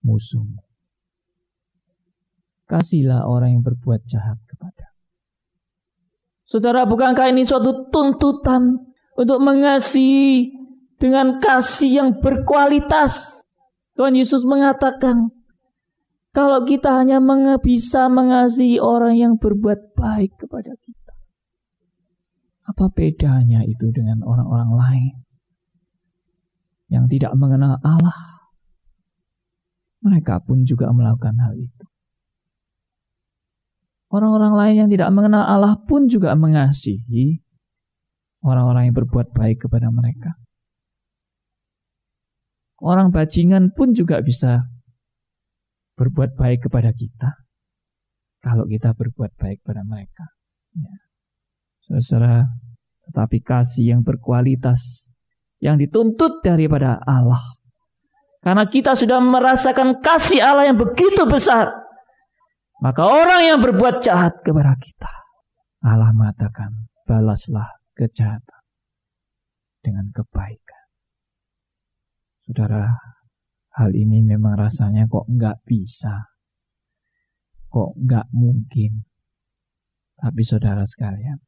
musuhmu. 0.00 0.63
Kasihlah 2.64 3.28
orang 3.28 3.60
yang 3.60 3.64
berbuat 3.64 4.08
jahat 4.08 4.40
kepada. 4.48 4.94
Saudara, 6.44 6.84
bukankah 6.84 7.32
ini 7.32 7.44
suatu 7.44 7.88
tuntutan 7.88 8.76
untuk 9.16 9.40
mengasihi 9.40 10.52
dengan 11.00 11.40
kasih 11.40 11.90
yang 11.92 12.10
berkualitas? 12.20 13.40
Tuhan 13.96 14.16
Yesus 14.16 14.44
mengatakan, 14.44 15.32
kalau 16.34 16.66
kita 16.66 16.98
hanya 16.98 17.22
bisa 17.62 18.10
mengasihi 18.10 18.82
orang 18.82 19.14
yang 19.14 19.32
berbuat 19.38 19.94
baik 19.94 20.34
kepada 20.34 20.74
kita. 20.82 21.12
Apa 22.66 22.90
bedanya 22.90 23.62
itu 23.62 23.92
dengan 23.94 24.24
orang-orang 24.26 24.70
lain 24.74 25.14
yang 26.90 27.06
tidak 27.06 27.38
mengenal 27.38 27.78
Allah? 27.86 28.50
Mereka 30.02 30.42
pun 30.42 30.66
juga 30.66 30.90
melakukan 30.90 31.38
hal 31.38 31.54
itu. 31.54 31.86
Orang-orang 34.14 34.54
lain 34.54 34.74
yang 34.86 34.90
tidak 34.94 35.10
mengenal 35.10 35.42
Allah 35.42 35.74
pun 35.74 36.06
juga 36.06 36.38
mengasihi 36.38 37.42
orang-orang 38.46 38.86
yang 38.86 38.94
berbuat 38.94 39.34
baik 39.34 39.66
kepada 39.66 39.90
mereka. 39.90 40.38
Orang 42.78 43.10
bajingan 43.10 43.74
pun 43.74 43.90
juga 43.90 44.22
bisa 44.22 44.70
berbuat 45.98 46.38
baik 46.38 46.70
kepada 46.70 46.94
kita 46.94 47.42
kalau 48.38 48.70
kita 48.70 48.94
berbuat 48.94 49.34
baik 49.34 49.66
pada 49.66 49.82
mereka. 49.82 50.30
Ya. 50.78 50.94
Saudara, 51.98 52.46
tetapi 53.10 53.42
kasih 53.42 53.98
yang 53.98 54.00
berkualitas 54.06 55.10
yang 55.58 55.80
dituntut 55.80 56.44
daripada 56.44 57.00
Allah. 57.02 57.40
Karena 58.44 58.68
kita 58.68 58.92
sudah 58.92 59.18
merasakan 59.18 60.04
kasih 60.04 60.44
Allah 60.44 60.68
yang 60.68 60.78
begitu 60.78 61.24
besar. 61.24 61.83
Maka 62.84 63.02
orang 63.08 63.48
yang 63.48 63.58
berbuat 63.64 64.04
jahat 64.04 64.44
kepada 64.44 64.76
kita. 64.76 65.12
Allah 65.80 66.12
mengatakan, 66.12 66.92
balaslah 67.08 67.80
kejahatan 67.96 68.62
dengan 69.80 70.12
kebaikan. 70.12 70.84
Saudara, 72.44 72.92
Hal 73.74 73.90
ini 73.90 74.22
memang 74.22 74.54
rasanya 74.54 75.10
kok 75.10 75.26
nggak 75.26 75.66
bisa. 75.66 76.30
Kok 77.74 77.98
nggak 78.06 78.30
mungkin. 78.30 79.02
Tapi 80.14 80.42
saudara 80.46 80.86
sekalian, 80.86 81.42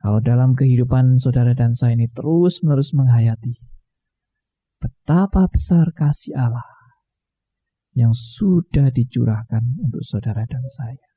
kalau 0.00 0.24
dalam 0.24 0.56
kehidupan 0.56 1.20
saudara 1.20 1.52
dan 1.52 1.76
saya 1.76 2.00
ini 2.00 2.08
terus-menerus 2.08 2.96
menghayati 2.96 3.60
betapa 4.80 5.52
besar 5.52 5.92
kasih 5.92 6.32
Allah 6.32 6.64
yang 7.96 8.12
sudah 8.12 8.92
dicurahkan 8.92 9.62
untuk 9.80 10.02
saudara 10.04 10.44
dan 10.44 10.64
saya, 10.68 11.08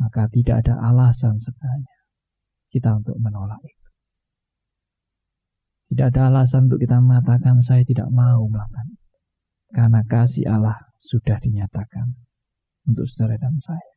maka 0.00 0.26
tidak 0.32 0.66
ada 0.66 0.80
alasan 0.90 1.38
sebenarnya 1.38 1.94
kita 2.74 2.90
untuk 2.98 3.14
menolak 3.22 3.62
itu. 3.62 3.88
Tidak 5.94 6.10
ada 6.10 6.26
alasan 6.26 6.66
untuk 6.66 6.82
kita 6.82 6.98
mengatakan 6.98 7.62
saya 7.62 7.86
tidak 7.86 8.10
mau 8.10 8.50
melakukan 8.50 8.98
Karena 9.70 10.02
kasih 10.06 10.46
Allah 10.50 10.78
sudah 10.98 11.38
dinyatakan 11.38 12.18
untuk 12.86 13.06
saudara 13.10 13.38
dan 13.38 13.58
saya. 13.58 13.94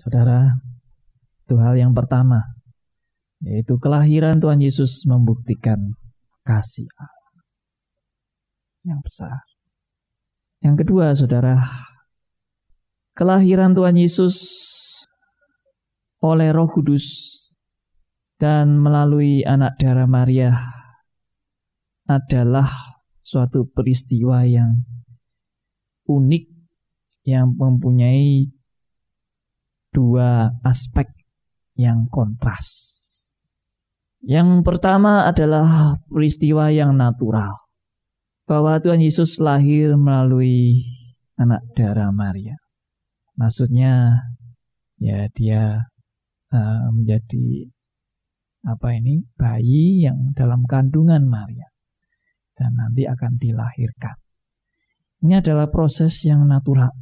Saudara, 0.00 0.40
itu 1.44 1.54
hal 1.60 1.76
yang 1.76 1.92
pertama. 1.92 2.40
Yaitu 3.44 3.76
kelahiran 3.76 4.40
Tuhan 4.40 4.64
Yesus 4.64 5.04
membuktikan 5.04 5.92
kasih 6.48 6.88
Allah. 6.96 7.44
Yang 8.88 9.00
besar. 9.04 9.53
Yang 10.64 10.76
kedua, 10.80 11.12
saudara, 11.12 11.60
kelahiran 13.12 13.76
Tuhan 13.76 14.00
Yesus 14.00 14.40
oleh 16.24 16.48
Roh 16.56 16.72
Kudus 16.72 17.04
dan 18.40 18.80
melalui 18.80 19.44
anak 19.44 19.76
darah 19.76 20.08
Maria 20.08 20.56
adalah 22.08 22.96
suatu 23.20 23.68
peristiwa 23.68 24.48
yang 24.48 24.88
unik 26.08 26.44
yang 27.28 27.52
mempunyai 27.56 28.48
dua 29.92 30.48
aspek 30.64 31.12
yang 31.76 32.08
kontras. 32.08 32.96
Yang 34.24 34.64
pertama 34.64 35.28
adalah 35.28 36.00
peristiwa 36.08 36.72
yang 36.72 36.96
natural. 36.96 37.63
Bahwa 38.44 38.76
Tuhan 38.76 39.00
Yesus 39.00 39.40
lahir 39.40 39.96
melalui 39.96 40.84
anak 41.40 41.64
darah 41.74 42.12
Maria. 42.12 42.60
Maksudnya 43.34 44.20
ya 45.00 45.26
dia 45.34 45.90
uh, 46.54 46.86
menjadi 46.94 47.72
apa 48.64 48.96
ini 48.96 49.24
bayi 49.36 50.06
yang 50.08 50.32
dalam 50.32 50.64
kandungan 50.64 51.28
Maria 51.28 51.68
dan 52.56 52.72
nanti 52.78 53.04
akan 53.04 53.36
dilahirkan. 53.36 54.16
Ini 55.24 55.40
adalah 55.40 55.68
proses 55.68 56.20
yang 56.24 56.46
natural. 56.48 56.92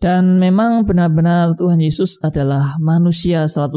Dan 0.00 0.40
memang 0.40 0.88
benar-benar 0.88 1.52
Tuhan 1.60 1.76
Yesus 1.76 2.16
adalah 2.24 2.80
manusia 2.80 3.44
100%. 3.44 3.68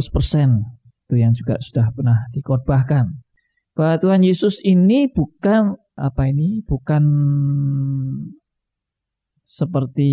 Itu 1.08 1.16
yang 1.20 1.36
juga 1.36 1.60
sudah 1.60 1.92
pernah 1.92 2.32
dikhotbahkan. 2.32 3.12
Bahwa 3.76 3.96
Tuhan 4.00 4.24
Yesus 4.24 4.64
ini 4.64 5.12
bukan 5.12 5.76
apa 5.96 6.30
ini? 6.30 6.66
Bukan 6.66 7.04
seperti 9.44 10.12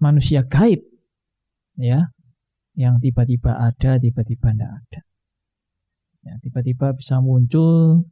manusia 0.00 0.44
gaib 0.46 0.80
ya 1.76 2.08
yang 2.74 2.98
tiba-tiba 2.98 3.54
ada 3.54 4.00
tiba-tiba 4.00 4.50
tidak 4.50 4.70
ada 4.72 5.00
ya 6.24 6.34
tiba-tiba 6.40 6.96
bisa 6.96 7.20
muncul 7.20 8.08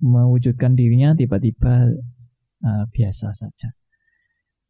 mewujudkan 0.00 0.74
dirinya 0.74 1.12
tiba-tiba 1.12 1.92
uh, 2.64 2.84
biasa 2.90 3.36
saja. 3.36 3.68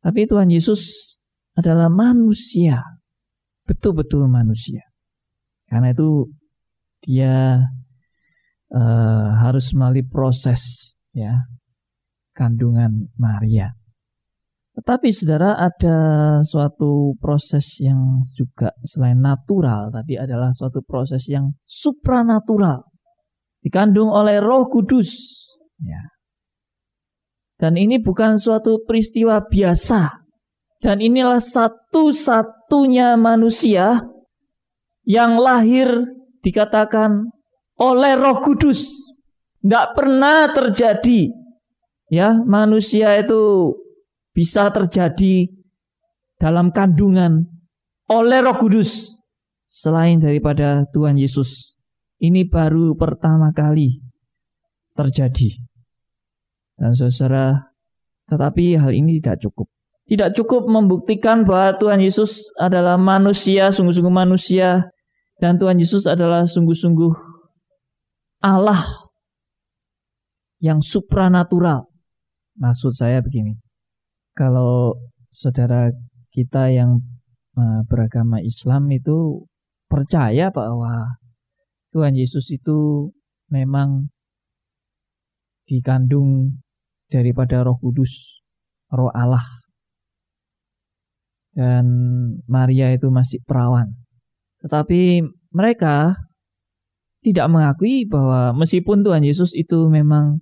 Tapi 0.01 0.27
Tuhan 0.27 0.51
Yesus 0.51 1.15
adalah 1.55 1.93
manusia, 1.93 2.83
betul-betul 3.69 4.27
manusia. 4.27 4.83
Karena 5.71 5.95
itu 5.95 6.27
dia 7.05 7.63
uh, 8.75 9.29
harus 9.43 9.71
melalui 9.75 10.07
proses 10.07 10.95
ya 11.15 11.47
kandungan 12.35 13.11
Maria. 13.19 13.75
Tetapi 14.71 15.13
saudara 15.13 15.59
ada 15.59 15.99
suatu 16.47 17.13
proses 17.21 17.83
yang 17.83 18.23
juga 18.33 18.73
selain 18.87 19.19
natural, 19.19 19.91
tapi 19.93 20.17
adalah 20.17 20.55
suatu 20.55 20.81
proses 20.81 21.27
yang 21.27 21.53
supranatural 21.67 22.87
dikandung 23.61 24.09
oleh 24.09 24.41
Roh 24.41 24.71
Kudus. 24.73 25.11
Ya. 25.85 26.01
Dan 27.61 27.77
ini 27.77 28.01
bukan 28.01 28.41
suatu 28.41 28.81
peristiwa 28.89 29.45
biasa. 29.45 30.25
Dan 30.81 31.05
inilah 31.05 31.45
satu-satunya 31.45 33.21
manusia 33.21 34.01
yang 35.05 35.37
lahir 35.37 35.93
dikatakan 36.41 37.29
oleh 37.81 38.13
Roh 38.21 38.45
Kudus. 38.45 38.85
Tidak 39.61 39.93
pernah 39.93 40.53
terjadi 40.57 41.29
ya 42.09 42.33
manusia 42.33 43.13
itu 43.21 43.77
bisa 44.33 44.73
terjadi 44.73 45.53
dalam 46.41 46.73
kandungan 46.73 47.45
oleh 48.09 48.41
Roh 48.41 48.57
Kudus 48.57 49.21
selain 49.69 50.17
daripada 50.17 50.89
Tuhan 50.93 51.21
Yesus 51.21 51.77
ini 52.21 52.45
baru 52.45 52.93
pertama 52.97 53.49
kali 53.57 54.01
terjadi. 54.93 55.57
Dan 56.77 56.93
saudara, 56.97 57.73
tetapi 58.29 58.77
hal 58.77 58.93
ini 58.93 59.21
tidak 59.21 59.41
cukup. 59.45 59.69
Tidak 60.05 60.37
cukup 60.37 60.69
membuktikan 60.69 61.45
bahwa 61.49 61.77
Tuhan 61.81 62.01
Yesus 62.05 62.53
adalah 62.61 63.01
manusia, 63.01 63.73
sungguh-sungguh 63.73 64.13
manusia. 64.13 64.89
Dan 65.41 65.57
Tuhan 65.57 65.81
Yesus 65.81 66.05
adalah 66.05 66.45
sungguh-sungguh 66.45 67.30
Allah 68.41 69.09
yang 70.61 70.81
supranatural. 70.81 71.89
Maksud 72.57 72.93
saya 72.97 73.21
begini, 73.25 73.57
kalau 74.37 74.97
saudara 75.33 75.93
kita 76.33 76.73
yang 76.73 77.01
eh, 77.57 77.81
beragama 77.89 78.41
Islam 78.41 78.89
itu 78.93 79.45
percaya 79.89 80.49
bahwa 80.53 81.21
Tuhan 81.93 82.15
Yesus 82.17 82.49
itu 82.55 83.11
memang 83.51 84.09
dikandung 85.67 86.61
daripada 87.11 87.67
Roh 87.67 87.77
Kudus, 87.77 88.41
Roh 88.89 89.11
Allah. 89.11 89.45
Dan 91.51 91.87
Maria 92.47 92.95
itu 92.95 93.11
masih 93.11 93.43
perawan. 93.43 93.91
Tetapi 94.63 95.27
mereka 95.51 96.15
tidak 97.21 97.47
mengakui 97.53 98.09
bahwa 98.09 98.57
meskipun 98.57 99.05
Tuhan 99.05 99.25
Yesus 99.25 99.53
itu 99.53 99.89
memang 99.93 100.41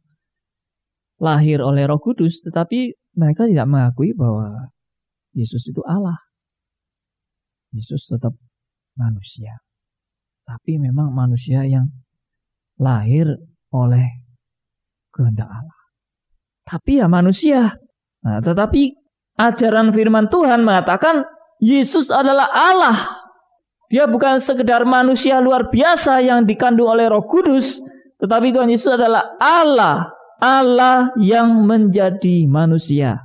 lahir 1.18 1.58
oleh 1.58 1.84
Roh 1.90 1.98
Kudus, 1.98 2.38
tetapi 2.46 2.94
mereka 3.18 3.50
tidak 3.50 3.66
mengakui 3.66 4.14
bahwa 4.14 4.70
Yesus 5.34 5.66
itu 5.66 5.82
Allah. 5.82 6.18
Yesus 7.74 8.06
tetap 8.06 8.32
manusia. 8.94 9.58
Tapi 10.46 10.80
memang 10.80 11.12
manusia 11.12 11.66
yang 11.66 11.90
lahir 12.80 13.28
oleh 13.74 14.06
kehendak 15.12 15.50
Allah. 15.50 15.80
Tapi 16.64 17.02
ya 17.02 17.10
manusia. 17.10 17.76
Nah, 18.24 18.40
tetapi 18.40 18.94
ajaran 19.36 19.92
firman 19.92 20.30
Tuhan 20.30 20.62
mengatakan 20.62 21.26
Yesus 21.58 22.08
adalah 22.08 22.48
Allah. 22.48 23.17
Dia 23.88 24.05
bukan 24.05 24.37
sekedar 24.37 24.85
manusia 24.85 25.40
luar 25.40 25.72
biasa 25.72 26.20
yang 26.20 26.44
dikandung 26.44 26.92
oleh 26.92 27.09
Roh 27.09 27.24
Kudus, 27.24 27.81
tetapi 28.20 28.53
Tuhan 28.53 28.68
Yesus 28.68 29.01
adalah 29.01 29.33
Allah, 29.40 30.12
Allah 30.37 31.09
yang 31.16 31.64
menjadi 31.64 32.44
manusia. 32.44 33.24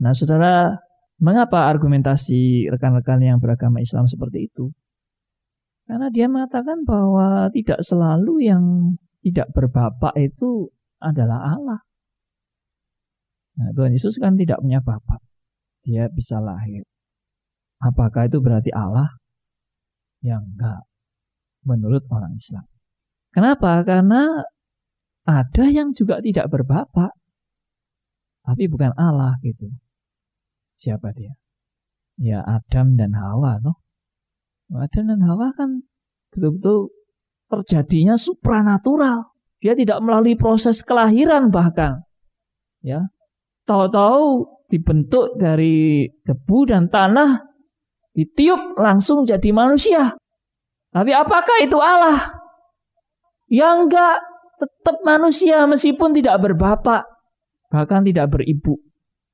Nah, 0.00 0.16
Saudara, 0.16 0.80
mengapa 1.20 1.68
argumentasi 1.68 2.72
rekan-rekan 2.72 3.20
yang 3.20 3.36
beragama 3.36 3.84
Islam 3.84 4.08
seperti 4.08 4.48
itu? 4.48 4.72
Karena 5.84 6.08
dia 6.08 6.24
mengatakan 6.24 6.88
bahwa 6.88 7.52
tidak 7.52 7.84
selalu 7.84 8.48
yang 8.48 8.96
tidak 9.20 9.52
berbapak 9.52 10.16
itu 10.16 10.72
adalah 11.04 11.52
Allah. 11.52 11.84
Nah, 13.60 13.76
Tuhan 13.76 13.92
Yesus 13.92 14.16
kan 14.16 14.40
tidak 14.40 14.64
punya 14.64 14.80
bapak. 14.80 15.20
Dia 15.84 16.08
bisa 16.08 16.40
lahir. 16.40 16.80
Apakah 17.84 18.24
itu 18.24 18.40
berarti 18.40 18.72
Allah? 18.72 19.19
Yang 20.20 20.42
enggak. 20.54 20.80
Menurut 21.64 22.04
orang 22.08 22.36
Islam. 22.36 22.64
Kenapa? 23.30 23.84
Karena 23.84 24.44
ada 25.28 25.64
yang 25.68 25.92
juga 25.92 26.18
tidak 26.24 26.48
berbapak. 26.48 27.12
Tapi 28.40 28.64
bukan 28.66 28.96
Allah 28.96 29.36
gitu. 29.44 29.68
Siapa 30.80 31.12
dia? 31.12 31.36
Ya 32.16 32.40
Adam 32.40 32.96
dan 32.96 33.12
Hawa 33.16 33.60
toh. 33.60 33.76
Adam 34.72 35.04
dan 35.12 35.20
Hawa 35.24 35.52
kan 35.56 35.84
betul-betul 36.32 36.92
terjadinya 37.50 38.14
supranatural. 38.16 39.34
Dia 39.60 39.76
tidak 39.76 40.00
melalui 40.00 40.40
proses 40.40 40.80
kelahiran 40.80 41.52
bahkan. 41.52 42.00
Ya. 42.80 43.12
Tahu-tahu 43.68 44.48
dibentuk 44.72 45.36
dari 45.36 46.08
debu 46.24 46.58
dan 46.64 46.88
tanah, 46.88 47.49
ditiup 48.14 48.76
langsung 48.78 49.26
jadi 49.26 49.50
manusia. 49.54 50.14
Tapi 50.90 51.14
apakah 51.14 51.62
itu 51.62 51.78
Allah? 51.78 52.34
Ya 53.46 53.74
enggak, 53.74 54.18
tetap 54.58 55.02
manusia 55.06 55.66
meskipun 55.66 56.14
tidak 56.14 56.38
berbapak, 56.42 57.06
bahkan 57.70 58.02
tidak 58.02 58.30
beribu. 58.30 58.78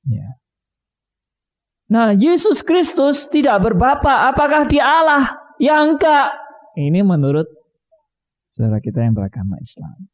Ya. 0.09 0.37
Nah, 1.87 2.13
Yesus 2.13 2.67
Kristus 2.67 3.31
tidak 3.31 3.63
berbapak, 3.63 4.35
apakah 4.35 4.67
dia 4.67 4.85
Allah? 4.85 5.25
Ya 5.57 5.81
enggak. 5.81 6.35
Ini 6.77 7.01
menurut 7.01 7.49
saudara 8.53 8.81
kita 8.81 9.01
yang 9.05 9.17
beragama 9.17 9.57
Islam. 9.61 10.11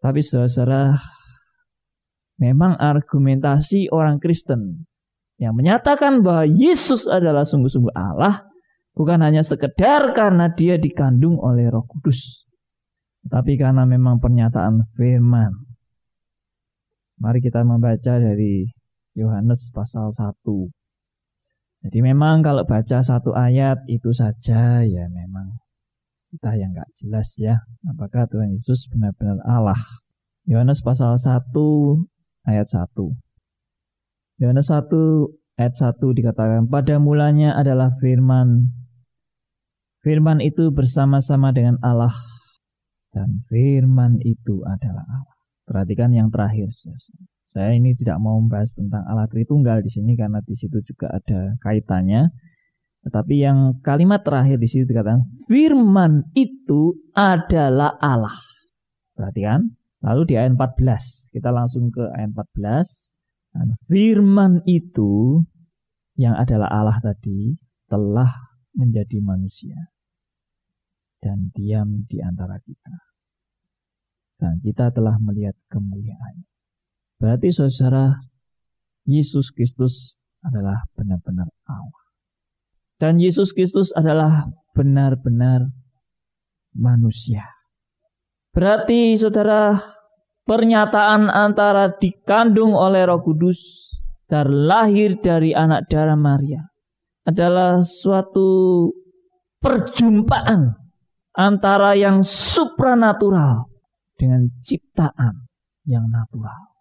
Tapi 0.00 0.24
saudara-saudara, 0.24 0.96
memang 2.40 2.76
argumentasi 2.80 3.92
orang 3.92 4.16
Kristen 4.16 4.89
yang 5.40 5.56
menyatakan 5.56 6.20
bahwa 6.20 6.44
Yesus 6.44 7.08
adalah 7.08 7.48
sungguh-sungguh 7.48 7.96
Allah 7.96 8.44
bukan 8.92 9.24
hanya 9.24 9.40
sekedar 9.40 10.12
karena 10.12 10.52
dia 10.52 10.76
dikandung 10.76 11.40
oleh 11.40 11.72
Roh 11.72 11.88
Kudus, 11.88 12.44
tapi 13.24 13.56
karena 13.56 13.88
memang 13.88 14.20
pernyataan 14.20 14.84
firman. 14.92 15.56
Mari 17.16 17.40
kita 17.40 17.64
membaca 17.64 18.20
dari 18.20 18.68
Yohanes 19.16 19.72
pasal 19.72 20.12
1. 20.12 20.44
Jadi 21.88 21.98
memang 22.04 22.44
kalau 22.44 22.68
baca 22.68 23.00
satu 23.00 23.32
ayat 23.32 23.80
itu 23.88 24.12
saja 24.12 24.84
ya 24.84 25.04
memang 25.08 25.56
kita 26.28 26.52
yang 26.60 26.76
nggak 26.76 26.92
jelas 27.00 27.32
ya 27.40 27.56
apakah 27.88 28.28
Tuhan 28.28 28.52
Yesus 28.60 28.92
benar-benar 28.92 29.40
Allah. 29.48 29.80
Yohanes 30.44 30.84
pasal 30.84 31.16
1 31.16 31.48
ayat 32.44 32.68
1. 32.68 33.29
Yohanes 34.40 34.72
1 34.72 34.88
ayat 35.60 35.74
1 35.76 36.00
dikatakan 36.00 36.64
pada 36.72 36.96
mulanya 36.96 37.52
adalah 37.60 37.92
firman. 38.00 38.72
Firman 40.00 40.40
itu 40.40 40.72
bersama-sama 40.72 41.52
dengan 41.52 41.76
Allah 41.84 42.16
dan 43.12 43.44
firman 43.52 44.16
itu 44.24 44.64
adalah 44.64 45.04
Allah. 45.04 45.36
Perhatikan 45.68 46.16
yang 46.16 46.32
terakhir. 46.32 46.72
Saya 47.44 47.76
ini 47.76 47.92
tidak 47.92 48.16
mau 48.16 48.40
membahas 48.40 48.72
tentang 48.80 49.04
Allah 49.04 49.28
Tritunggal 49.28 49.84
di 49.84 49.92
sini 49.92 50.16
karena 50.16 50.40
di 50.40 50.56
situ 50.56 50.80
juga 50.88 51.12
ada 51.12 51.60
kaitannya. 51.60 52.32
Tetapi 53.04 53.34
yang 53.36 53.84
kalimat 53.84 54.24
terakhir 54.24 54.56
di 54.56 54.68
situ 54.72 54.88
dikatakan 54.88 55.28
firman 55.52 56.32
itu 56.32 56.96
adalah 57.12 57.92
Allah. 58.00 58.40
Perhatikan. 59.12 59.76
Lalu 60.00 60.32
di 60.32 60.34
ayat 60.40 60.56
14, 60.56 61.28
kita 61.28 61.52
langsung 61.52 61.92
ke 61.92 62.08
ayat 62.16 62.32
14. 62.32 63.09
Dan 63.50 63.74
firman 63.90 64.62
itu 64.66 65.42
yang 66.14 66.38
adalah 66.38 66.70
Allah 66.70 66.98
tadi 67.02 67.58
telah 67.90 68.30
menjadi 68.78 69.18
manusia 69.18 69.76
dan 71.18 71.50
diam 71.52 72.06
di 72.06 72.22
antara 72.22 72.56
kita. 72.62 72.94
Dan 74.40 74.62
kita 74.64 74.88
telah 74.94 75.20
melihat 75.20 75.58
kemuliaan. 75.68 76.48
Berarti 77.20 77.52
saudara 77.52 78.16
Yesus 79.04 79.52
Kristus 79.52 80.16
adalah 80.40 80.80
benar-benar 80.96 81.50
Allah. 81.68 82.04
Dan 82.96 83.20
Yesus 83.20 83.52
Kristus 83.52 83.92
adalah 83.92 84.48
benar-benar 84.72 85.68
manusia. 86.72 87.44
Berarti 88.56 89.16
saudara, 89.20 89.76
pernyataan 90.50 91.30
antara 91.30 91.94
dikandung 91.94 92.74
oleh 92.74 93.06
roh 93.06 93.22
kudus 93.22 93.86
dan 94.26 94.50
lahir 94.66 95.14
dari 95.22 95.54
anak 95.54 95.86
darah 95.86 96.18
Maria 96.18 96.66
adalah 97.22 97.86
suatu 97.86 98.90
perjumpaan 99.62 100.74
antara 101.38 101.94
yang 101.94 102.26
supranatural 102.26 103.70
dengan 104.18 104.50
ciptaan 104.66 105.46
yang 105.86 106.10
natural. 106.10 106.74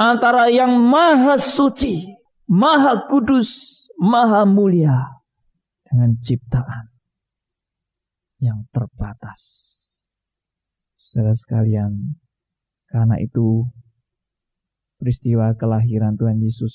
Antara 0.00 0.48
yang 0.48 0.72
maha 0.72 1.36
suci, 1.36 2.16
maha 2.48 3.04
kudus, 3.12 3.84
maha 4.00 4.48
mulia 4.48 5.20
dengan 5.84 6.16
ciptaan 6.16 6.96
yang 8.40 8.64
terbatas. 8.72 9.67
Saudara 11.08 11.32
sekalian, 11.32 12.20
karena 12.92 13.16
itu 13.16 13.64
peristiwa 15.00 15.56
kelahiran 15.56 16.20
Tuhan 16.20 16.36
Yesus 16.36 16.74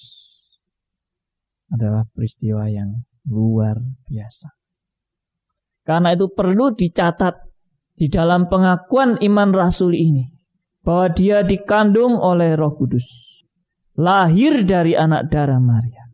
adalah 1.69 2.09
peristiwa 2.17 2.65
yang 2.65 3.05
luar 3.29 3.77
biasa. 4.09 4.49
Karena 5.85 6.17
itu 6.17 6.33
perlu 6.33 6.73
dicatat 6.73 7.35
di 7.93 8.09
dalam 8.09 8.49
pengakuan 8.49 9.21
iman 9.21 9.53
rasul 9.53 9.93
ini 9.93 10.25
bahwa 10.81 11.13
dia 11.13 11.45
dikandung 11.45 12.17
oleh 12.17 12.57
Roh 12.57 12.73
Kudus, 12.73 13.05
lahir 14.01 14.65
dari 14.65 14.97
anak 14.97 15.29
darah 15.29 15.61
Maria. 15.61 16.09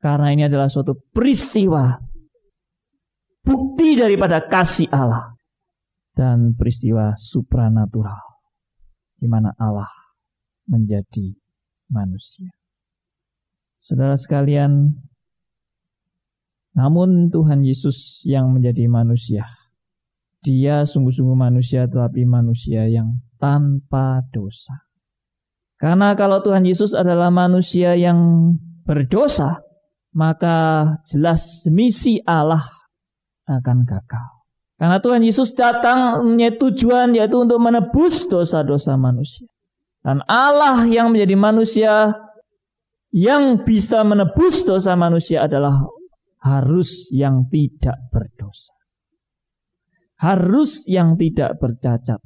Karena 0.00 0.32
ini 0.34 0.48
adalah 0.48 0.66
suatu 0.66 0.96
peristiwa. 1.14 1.92
Bukti 3.40 3.94
daripada 3.94 4.42
kasih 4.42 4.88
Allah. 4.90 5.39
Dan 6.20 6.52
peristiwa 6.52 7.16
supranatural. 7.16 8.44
Di 9.16 9.24
mana 9.24 9.56
Allah 9.56 9.88
menjadi 10.68 11.32
manusia. 11.88 12.52
Saudara 13.80 14.20
sekalian, 14.20 15.00
namun 16.76 17.32
Tuhan 17.32 17.66
Yesus 17.66 18.22
yang 18.22 18.52
menjadi 18.54 18.86
manusia. 18.86 19.48
Dia 20.40 20.84
sungguh-sungguh 20.88 21.36
manusia 21.36 21.84
tetapi 21.84 22.24
manusia 22.24 22.88
yang 22.88 23.20
tanpa 23.36 24.24
dosa. 24.32 24.88
Karena 25.80 26.12
kalau 26.16 26.44
Tuhan 26.44 26.64
Yesus 26.64 26.92
adalah 26.92 27.32
manusia 27.32 27.96
yang 27.96 28.52
berdosa, 28.84 29.64
maka 30.12 30.84
jelas 31.08 31.64
misi 31.68 32.20
Allah 32.24 32.64
akan 33.48 33.84
gagal. 33.84 34.39
Karena 34.80 34.96
Tuhan 34.96 35.20
Yesus 35.20 35.52
datang 35.52 36.24
punya 36.24 36.56
tujuan 36.56 37.12
yaitu 37.12 37.36
untuk 37.36 37.60
menebus 37.60 38.24
dosa-dosa 38.32 38.96
manusia. 38.96 39.44
Dan 40.00 40.24
Allah 40.24 40.88
yang 40.88 41.12
menjadi 41.12 41.36
manusia 41.36 41.92
yang 43.12 43.60
bisa 43.68 44.00
menebus 44.00 44.64
dosa 44.64 44.96
manusia 44.96 45.44
adalah 45.44 45.84
harus 46.40 47.12
yang 47.12 47.44
tidak 47.52 48.08
berdosa. 48.08 48.72
Harus 50.16 50.88
yang 50.88 51.20
tidak 51.20 51.60
bercacat. 51.60 52.24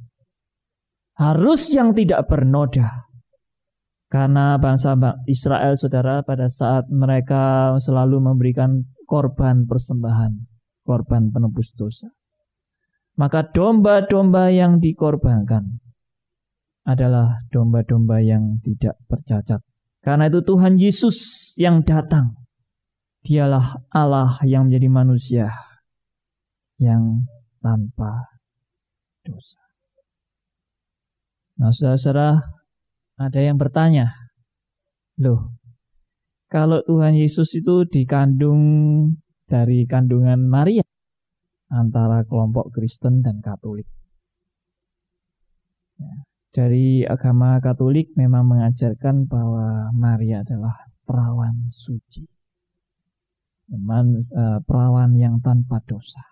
Harus 1.19 1.75
yang 1.75 1.91
tidak 1.91 2.23
bernoda. 2.23 3.03
Karena 4.07 4.55
bangsa 4.55 4.95
Israel 5.27 5.75
saudara 5.75 6.23
pada 6.23 6.47
saat 6.47 6.87
mereka 6.87 7.75
selalu 7.83 8.31
memberikan 8.31 8.87
korban 9.03 9.67
persembahan, 9.67 10.39
korban 10.87 11.35
penebus 11.35 11.75
dosa. 11.75 12.07
Maka 13.15 13.47
domba-domba 13.47 14.51
yang 14.51 14.83
dikorbankan 14.83 15.79
adalah 16.83 17.39
domba-domba 17.49 18.19
yang 18.19 18.59
tidak 18.61 18.99
bercacat. 19.07 19.63
Karena 20.03 20.29
itu 20.29 20.43
Tuhan 20.43 20.77
Yesus 20.77 21.17
yang 21.57 21.81
datang. 21.81 22.35
Dialah 23.25 23.81
Allah 23.89 24.37
yang 24.45 24.69
menjadi 24.69 24.85
manusia 24.91 25.47
yang 26.77 27.25
tanpa 27.57 28.37
dosa. 29.25 29.63
Nah, 31.57 31.73
saudara-saudara, 31.73 32.37
ada 33.17 33.39
yang 33.39 33.57
bertanya, 33.57 34.11
loh, 35.17 35.57
kalau 36.51 36.85
Tuhan 36.85 37.17
Yesus 37.17 37.49
itu 37.57 37.87
dikandung 37.89 38.61
dari 39.49 39.89
kandungan 39.89 40.45
Maria 40.45 40.85
antara 41.75 42.23
kelompok 42.23 42.71
Kristen 42.71 43.19
dan 43.19 43.43
Katolik. 43.43 43.85
Ya, 45.99 46.11
dari 46.55 47.03
agama 47.03 47.59
Katolik 47.59 48.15
memang 48.15 48.47
mengajarkan 48.47 49.27
bahwa 49.27 49.91
Maria 49.91 50.39
adalah 50.39 50.87
perawan 51.03 51.67
suci. 51.67 52.23
Teman 53.67 54.23
uh, 54.31 54.63
perawan 54.63 55.19
yang 55.19 55.43
tanpa 55.43 55.83
dosa. 55.83 56.23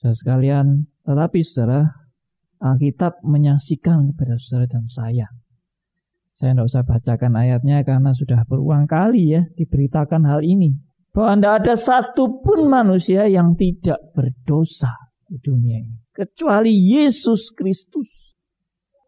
Saudara 0.00 0.16
sekalian, 0.16 0.66
tetapi 1.04 1.44
saudara, 1.44 1.92
Alkitab 2.60 3.20
menyaksikan 3.20 4.12
kepada 4.12 4.40
saudara 4.40 4.64
dan 4.64 4.84
saya. 4.88 5.28
Saya 6.32 6.56
tidak 6.56 6.72
usah 6.72 6.84
bacakan 6.88 7.36
ayatnya 7.36 7.84
karena 7.84 8.16
sudah 8.16 8.48
berulang 8.48 8.88
kali 8.88 9.28
ya 9.28 9.44
diberitakan 9.60 10.24
hal 10.24 10.40
ini. 10.40 10.72
Bahwa 11.10 11.34
tidak 11.34 11.54
ada 11.62 11.74
satupun 11.74 12.70
manusia 12.70 13.26
yang 13.26 13.58
tidak 13.58 13.98
berdosa 14.14 14.94
di 15.26 15.36
dunia 15.42 15.82
ini. 15.82 15.98
Kecuali 16.14 16.70
Yesus 16.70 17.50
Kristus. 17.50 18.06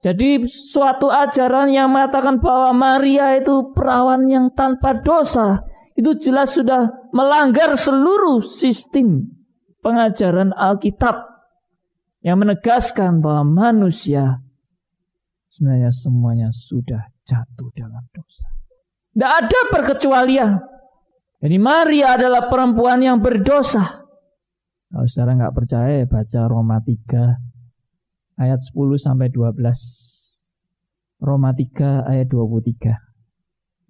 Jadi 0.03 0.43
suatu 0.51 1.15
ajaran 1.15 1.71
yang 1.71 1.95
mengatakan 1.95 2.43
bahwa 2.43 2.75
Maria 2.75 3.39
itu 3.39 3.71
perawan 3.71 4.27
yang 4.27 4.51
tanpa 4.51 4.99
dosa 4.99 5.63
itu 5.95 6.19
jelas 6.19 6.59
sudah 6.59 6.91
melanggar 7.15 7.79
seluruh 7.79 8.43
sistem 8.43 9.31
pengajaran 9.79 10.51
Alkitab 10.59 11.23
yang 12.23 12.43
menegaskan 12.43 13.23
bahwa 13.23 13.71
manusia 13.71 14.43
sebenarnya 15.51 15.95
semuanya 15.95 16.49
sudah 16.51 17.13
jatuh 17.23 17.69
dalam 17.77 18.03
dosa. 18.11 18.47
Tidak 19.13 19.33
ada 19.45 19.61
perkecualian. 19.69 20.51
Jadi 21.43 21.59
Maria 21.59 22.15
adalah 22.15 22.47
perempuan 22.47 23.03
yang 23.03 23.19
berdosa. 23.19 24.07
Kalau 24.95 25.09
saudara 25.11 25.35
nggak 25.43 25.57
percaya 25.59 26.07
baca 26.07 26.41
Roma 26.47 26.79
3 26.79 28.39
ayat 28.39 28.61
10 28.63 28.79
sampai 29.03 29.27
12. 29.35 29.59
Roma 31.19 31.51
3 31.51 32.07
ayat 32.07 32.31
23. 32.31 32.95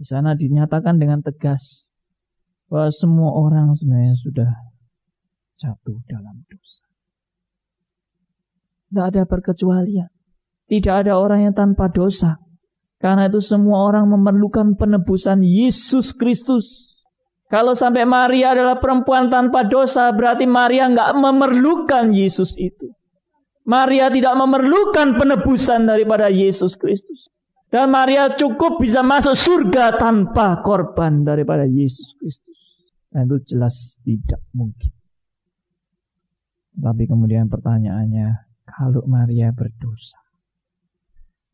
Di 0.00 0.04
sana 0.08 0.32
dinyatakan 0.32 0.96
dengan 0.96 1.20
tegas 1.20 1.92
bahwa 2.72 2.88
semua 2.88 3.36
orang 3.36 3.76
sebenarnya 3.76 4.16
sudah 4.16 4.50
jatuh 5.60 6.00
dalam 6.08 6.40
dosa. 6.48 6.84
Tidak 8.88 9.04
ada 9.12 9.22
perkecualian. 9.28 10.08
Tidak 10.68 10.94
ada 11.04 11.20
orang 11.20 11.52
yang 11.52 11.54
tanpa 11.56 11.92
dosa. 11.92 12.40
Karena 12.96 13.28
itu 13.28 13.44
semua 13.44 13.84
orang 13.84 14.08
memerlukan 14.08 14.76
penebusan 14.80 15.44
Yesus 15.44 16.16
Kristus. 16.16 16.91
Kalau 17.52 17.76
sampai 17.76 18.08
Maria 18.08 18.56
adalah 18.56 18.80
perempuan 18.80 19.28
tanpa 19.28 19.68
dosa, 19.68 20.08
berarti 20.16 20.48
Maria 20.48 20.88
nggak 20.88 21.12
memerlukan 21.20 22.08
Yesus 22.16 22.56
itu. 22.56 22.88
Maria 23.68 24.08
tidak 24.08 24.32
memerlukan 24.40 25.20
penebusan 25.20 25.84
daripada 25.84 26.32
Yesus 26.32 26.80
Kristus. 26.80 27.28
Dan 27.68 27.92
Maria 27.92 28.32
cukup 28.32 28.80
bisa 28.80 29.04
masuk 29.04 29.36
surga 29.36 30.00
tanpa 30.00 30.64
korban 30.64 31.28
daripada 31.28 31.68
Yesus 31.68 32.16
Kristus. 32.16 32.56
Dan 33.12 33.28
itu 33.28 33.36
jelas 33.52 34.00
tidak 34.00 34.40
mungkin. 34.56 34.92
Tapi 36.72 37.04
kemudian 37.04 37.52
pertanyaannya, 37.52 38.48
kalau 38.64 39.04
Maria 39.04 39.52
berdosa, 39.52 40.20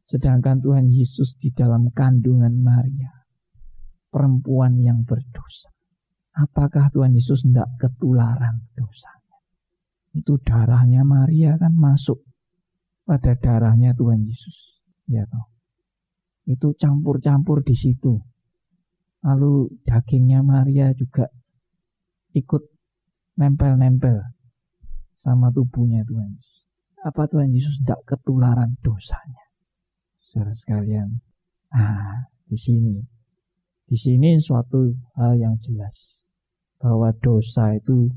sedangkan 0.06 0.62
Tuhan 0.62 0.87
Yesus 0.87 1.34
di 1.38 1.50
dalam 1.50 1.90
kandungan 1.90 2.54
Maria, 2.54 3.11
perempuan 4.14 4.78
yang 4.78 5.02
berdosa, 5.02 5.74
apakah 6.38 6.88
Tuhan 6.94 7.12
Yesus 7.12 7.42
tidak 7.42 7.66
ketularan 7.83 8.62
dosa? 8.79 9.18
itu 10.18 10.35
darahnya 10.42 11.07
Maria 11.07 11.55
kan 11.55 11.70
masuk 11.79 12.24
pada 13.07 13.38
darahnya 13.38 13.94
Tuhan 13.94 14.27
Yesus. 14.27 14.83
Ya 15.09 15.24
toh. 15.31 15.46
Itu 16.48 16.74
campur-campur 16.77 17.62
di 17.64 17.79
situ. 17.79 18.18
Lalu 19.24 19.83
dagingnya 19.87 20.42
Maria 20.42 20.92
juga 20.92 21.31
ikut 22.35 22.62
nempel-nempel 23.38 24.35
sama 25.14 25.55
tubuhnya 25.55 26.05
Tuhan 26.05 26.35
Yesus. 26.35 26.59
Apa 27.07 27.31
Tuhan 27.31 27.55
Yesus 27.55 27.79
tidak 27.85 28.05
ketularan 28.05 28.74
dosanya? 28.83 29.44
Saudara 30.20 30.53
sekalian, 30.53 31.24
ah 31.72 32.29
di 32.44 32.59
sini, 32.59 33.01
di 33.88 33.96
sini 33.96 34.37
suatu 34.37 34.92
hal 35.16 35.40
yang 35.40 35.57
jelas 35.57 36.17
bahwa 36.78 37.10
dosa 37.18 37.74
itu 37.74 38.10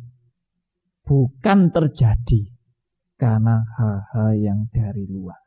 bukan 1.06 1.74
terjadi 1.74 2.42
karena 3.18 3.66
hal-hal 3.78 4.30
yang 4.38 4.60
dari 4.74 5.06
luar. 5.10 5.38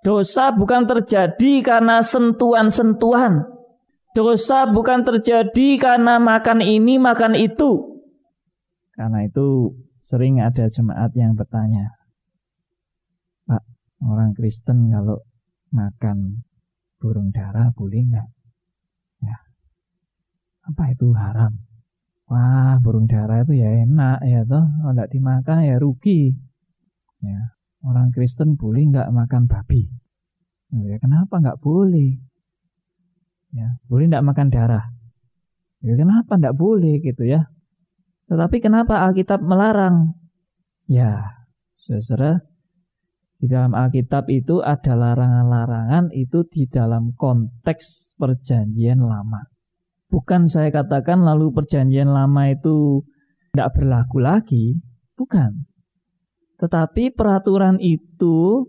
Dosa 0.00 0.54
bukan 0.54 0.88
terjadi 0.88 1.60
karena 1.60 2.00
sentuhan-sentuhan. 2.00 3.44
Dosa 4.16 4.64
bukan 4.70 5.04
terjadi 5.04 5.76
karena 5.76 6.16
makan 6.16 6.64
ini, 6.64 6.96
makan 6.96 7.36
itu. 7.36 8.00
Karena 8.96 9.26
itu 9.26 9.76
sering 10.00 10.40
ada 10.40 10.64
jemaat 10.70 11.12
yang 11.12 11.36
bertanya, 11.36 11.92
Pak, 13.44 13.62
orang 14.00 14.32
Kristen 14.32 14.88
kalau 14.88 15.20
makan 15.70 16.46
burung 16.96 17.30
dara 17.30 17.70
boleh 17.76 18.00
nggak? 18.08 18.28
Ya, 19.22 19.38
apa 20.66 20.82
itu 20.94 21.12
haram? 21.14 21.67
Wah, 22.28 22.76
burung 22.84 23.08
dara 23.08 23.40
itu 23.40 23.56
ya 23.56 23.88
enak 23.88 24.20
ya 24.28 24.44
toh. 24.44 24.68
Tidak 24.68 25.08
dimakan 25.08 25.64
ya 25.64 25.76
rugi. 25.80 26.36
Ya, 27.24 27.56
orang 27.82 28.12
Kristen 28.12 28.54
boleh 28.54 28.84
nggak 28.92 29.08
makan 29.10 29.48
babi? 29.48 29.88
Oh, 30.76 30.84
ya 30.84 31.00
kenapa 31.00 31.40
nggak 31.40 31.58
boleh? 31.58 32.20
Ya, 33.56 33.80
boleh 33.88 34.04
nggak 34.12 34.26
makan 34.28 34.52
darah? 34.52 34.92
Ya 35.80 35.96
kenapa 35.96 36.36
nggak 36.36 36.54
boleh 36.54 37.00
gitu 37.00 37.24
ya? 37.24 37.48
Tetapi 38.28 38.60
kenapa 38.60 39.08
Alkitab 39.08 39.40
melarang? 39.40 40.12
Ya, 40.84 41.40
saudara, 41.80 42.44
di 43.40 43.48
dalam 43.48 43.72
Alkitab 43.72 44.28
itu 44.28 44.60
ada 44.60 44.92
larangan-larangan 44.92 46.12
itu 46.12 46.44
di 46.44 46.68
dalam 46.68 47.16
konteks 47.16 48.12
perjanjian 48.20 49.00
lama. 49.00 49.48
Bukan 50.08 50.48
saya 50.48 50.72
katakan 50.72 51.20
lalu 51.20 51.52
perjanjian 51.52 52.08
lama 52.08 52.48
itu 52.48 53.04
tidak 53.52 53.76
berlaku 53.76 54.24
lagi. 54.24 54.80
Bukan. 55.16 55.68
Tetapi 56.58 57.12
peraturan 57.12 57.76
itu 57.78 58.66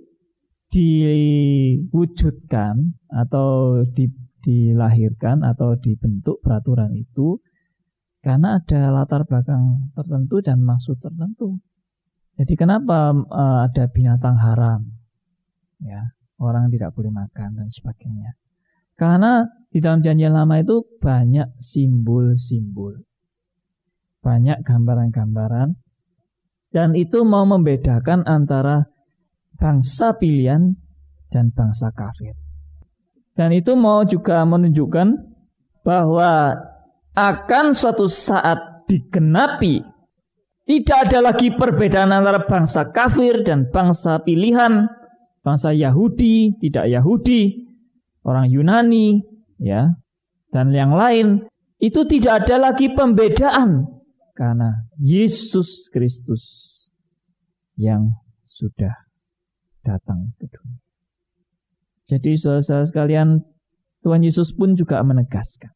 diwujudkan 0.70 2.76
atau 3.10 3.82
di, 3.90 4.06
dilahirkan 4.46 5.42
atau 5.42 5.74
dibentuk 5.80 6.38
peraturan 6.46 6.94
itu 6.94 7.42
karena 8.20 8.60
ada 8.60 8.92
latar 8.92 9.24
belakang 9.26 9.90
tertentu 9.96 10.44
dan 10.44 10.62
maksud 10.62 11.00
tertentu. 11.02 11.58
Jadi 12.40 12.56
kenapa 12.56 13.12
uh, 13.16 13.68
ada 13.68 13.84
binatang 13.92 14.40
haram? 14.40 14.88
Ya, 15.80 16.16
orang 16.40 16.72
tidak 16.72 16.96
boleh 16.96 17.12
makan 17.12 17.56
dan 17.56 17.68
sebagainya. 17.72 18.36
Karena 19.00 19.48
di 19.72 19.80
dalam 19.80 20.04
janjian 20.04 20.36
lama 20.36 20.60
itu 20.60 20.84
banyak 21.00 21.56
simbol-simbol. 21.64 23.00
Banyak 24.20 24.68
gambaran-gambaran 24.68 25.80
Dan 26.70 26.94
itu 26.94 27.26
mau 27.26 27.50
membedakan 27.50 28.30
antara 28.30 28.86
bangsa 29.58 30.14
pilihan 30.14 30.78
dan 31.34 31.50
bangsa 31.50 31.90
kafir. 31.90 32.38
Dan 33.34 33.58
itu 33.58 33.74
mau 33.74 34.06
juga 34.06 34.46
menunjukkan 34.46 35.18
bahwa 35.82 36.54
akan 37.18 37.74
suatu 37.74 38.06
saat 38.06 38.86
digenapi 38.86 39.82
tidak 40.70 41.10
ada 41.10 41.34
lagi 41.34 41.50
perbedaan 41.50 42.14
antara 42.14 42.46
bangsa 42.46 42.94
kafir 42.94 43.42
dan 43.42 43.74
bangsa 43.74 44.22
pilihan, 44.22 44.86
bangsa 45.42 45.74
Yahudi, 45.74 46.54
tidak 46.62 46.86
Yahudi, 46.86 47.69
orang 48.24 48.52
Yunani, 48.52 49.24
ya, 49.60 50.00
dan 50.52 50.72
yang 50.74 50.96
lain. 50.96 51.46
Itu 51.80 52.04
tidak 52.04 52.44
ada 52.44 52.72
lagi 52.72 52.92
pembedaan 52.92 53.88
karena 54.36 54.84
Yesus 55.00 55.88
Kristus 55.88 56.76
yang 57.80 58.20
sudah 58.44 58.92
datang 59.80 60.36
ke 60.36 60.52
dunia. 60.52 60.84
Jadi 62.10 62.36
saudara-saudara 62.36 62.90
sekalian, 62.90 63.28
Tuhan 64.04 64.26
Yesus 64.26 64.52
pun 64.52 64.76
juga 64.76 65.00
menegaskan. 65.06 65.72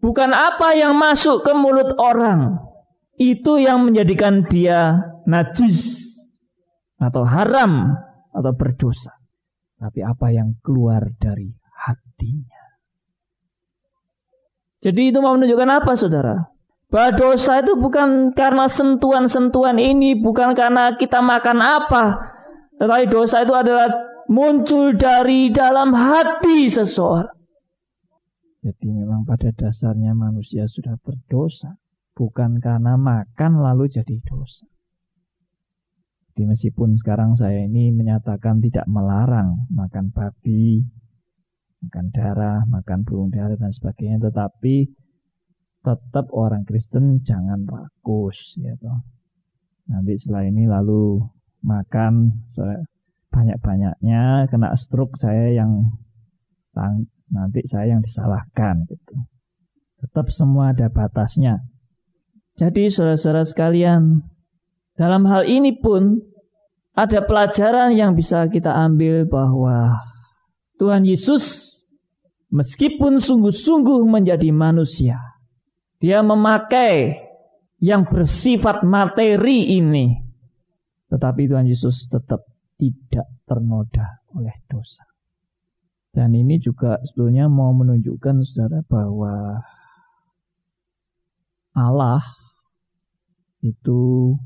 Bukan 0.00 0.30
apa 0.32 0.72
yang 0.72 0.96
masuk 0.96 1.44
ke 1.44 1.52
mulut 1.52 1.92
orang, 2.00 2.56
itu 3.20 3.60
yang 3.60 3.90
menjadikan 3.90 4.46
dia 4.48 4.98
najis 5.28 6.00
atau 6.96 7.26
haram 7.26 7.98
atau 8.32 8.52
berdosa. 8.56 9.12
Tapi 9.76 10.00
apa 10.00 10.30
yang 10.30 10.56
keluar 10.62 11.02
dari 11.18 11.50
hatinya. 11.86 12.62
Jadi 14.82 15.14
itu 15.14 15.18
mau 15.22 15.38
menunjukkan 15.38 15.70
apa 15.70 15.92
saudara? 15.94 16.36
Bahwa 16.90 17.10
dosa 17.16 17.62
itu 17.62 17.78
bukan 17.78 18.36
karena 18.36 18.68
sentuhan-sentuhan 18.68 19.78
ini, 19.78 20.18
bukan 20.18 20.52
karena 20.52 20.98
kita 20.98 21.22
makan 21.22 21.58
apa. 21.62 22.04
Tetapi 22.76 23.04
dosa 23.08 23.46
itu 23.46 23.54
adalah 23.54 23.88
muncul 24.26 24.92
dari 24.98 25.48
dalam 25.54 25.94
hati 25.94 26.66
seseorang. 26.68 27.32
Jadi 28.62 28.88
memang 28.94 29.26
pada 29.26 29.50
dasarnya 29.50 30.14
manusia 30.14 30.70
sudah 30.70 30.94
berdosa 31.02 31.82
bukan 32.14 32.60
karena 32.62 32.94
makan 32.94 33.58
lalu 33.58 33.90
jadi 33.90 34.20
dosa. 34.22 34.68
Jadi 36.32 36.48
meskipun 36.48 36.96
sekarang 36.96 37.36
saya 37.36 37.66
ini 37.68 37.92
menyatakan 37.92 38.62
tidak 38.62 38.88
melarang 38.88 39.68
makan 39.68 40.14
babi, 40.14 40.80
makan 41.82 42.06
darah, 42.14 42.62
makan 42.70 43.02
burung 43.02 43.30
darah 43.34 43.58
dan 43.58 43.74
sebagainya, 43.74 44.30
tetapi 44.30 44.86
tetap 45.82 46.30
orang 46.30 46.62
Kristen 46.62 47.18
jangan 47.26 47.66
rakus 47.66 48.54
ya 48.62 48.78
toh. 48.78 49.02
Nanti 49.90 50.14
setelah 50.14 50.46
ini 50.46 50.70
lalu 50.70 51.18
makan 51.66 52.42
banyak-banyaknya 53.34 54.46
kena 54.46 54.78
stroke 54.78 55.18
saya 55.18 55.50
yang 55.50 55.90
nanti 57.32 57.66
saya 57.66 57.98
yang 57.98 58.02
disalahkan 58.04 58.86
gitu. 58.86 59.16
Tetap 60.02 60.30
semua 60.30 60.70
ada 60.70 60.86
batasnya. 60.86 61.62
Jadi 62.58 62.92
saudara-saudara 62.92 63.48
sekalian, 63.48 64.22
dalam 64.94 65.24
hal 65.24 65.48
ini 65.48 65.72
pun 65.72 66.20
ada 66.92 67.24
pelajaran 67.24 67.96
yang 67.96 68.12
bisa 68.12 68.44
kita 68.52 68.68
ambil 68.68 69.24
bahwa 69.24 69.96
Tuhan 70.76 71.08
Yesus 71.08 71.71
meskipun 72.52 73.18
sungguh-sungguh 73.18 74.04
menjadi 74.04 74.52
manusia, 74.52 75.18
dia 75.96 76.20
memakai 76.20 77.16
yang 77.82 78.04
bersifat 78.06 78.84
materi 78.84 79.80
ini. 79.80 80.20
Tetapi 81.08 81.48
Tuhan 81.48 81.66
Yesus 81.66 82.06
tetap 82.06 82.44
tidak 82.76 83.26
ternoda 83.48 84.22
oleh 84.36 84.54
dosa. 84.68 85.02
Dan 86.12 86.36
ini 86.36 86.60
juga 86.60 87.00
sebetulnya 87.00 87.48
mau 87.48 87.72
menunjukkan 87.72 88.44
saudara 88.44 88.84
bahwa 88.84 89.64
Allah 91.72 92.20
itu 93.64 94.36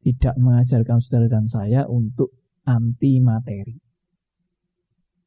tidak 0.00 0.34
mengajarkan 0.40 1.04
saudara 1.04 1.28
dan 1.28 1.44
saya 1.44 1.84
untuk 1.84 2.32
anti 2.64 3.20
materi. 3.20 3.83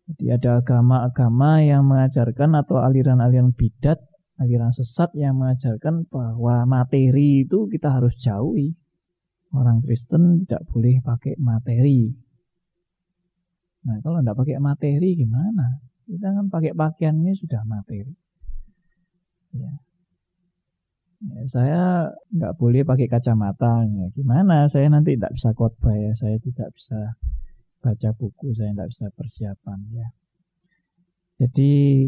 Jadi 0.08 0.26
ada 0.32 0.63
agama-agama 0.63 1.60
yang 1.67 1.84
mengajarkan 1.84 2.56
atau 2.56 2.80
aliran-aliran 2.80 3.52
bidat, 3.52 4.00
aliran 4.39 4.72
sesat 4.72 5.12
yang 5.20 5.36
mengajarkan 5.36 6.08
bahwa 6.08 6.63
materi 6.63 7.43
itu 7.43 7.67
kita 7.67 7.91
harus 7.91 8.15
jauhi. 8.15 8.72
Orang 9.52 9.84
Kristen 9.84 10.48
tidak 10.48 10.63
boleh 10.72 11.04
pakai 11.04 11.36
materi. 11.39 12.08
Nah 13.84 14.00
kalau 14.00 14.24
tidak 14.24 14.38
pakai 14.39 14.58
materi 14.63 15.10
gimana? 15.20 15.84
Kita 16.08 16.32
kan 16.32 16.48
pakai 16.48 16.72
pakaian 16.72 17.20
ini 17.20 17.36
sudah 17.36 17.67
materi. 17.67 18.15
Ya. 19.56 19.72
Ya, 21.17 21.41
saya 21.50 21.82
nggak 22.30 22.56
boleh 22.62 22.86
pakai 22.86 23.10
kacamata. 23.10 23.84
Ya, 23.89 24.06
gimana? 24.13 24.70
Saya 24.70 24.88
nanti 24.88 25.17
tidak 25.17 25.34
bisa 25.34 25.50
khotbah 25.52 25.98
ya. 25.98 26.13
Saya 26.13 26.38
tidak 26.38 26.72
bisa 26.78 27.17
baca 27.88 28.10
buku. 28.12 28.52
Saya 28.52 28.76
tidak 28.76 28.91
bisa 28.91 29.08
persiapan 29.15 29.80
ya. 29.95 30.08
Jadi, 31.39 32.04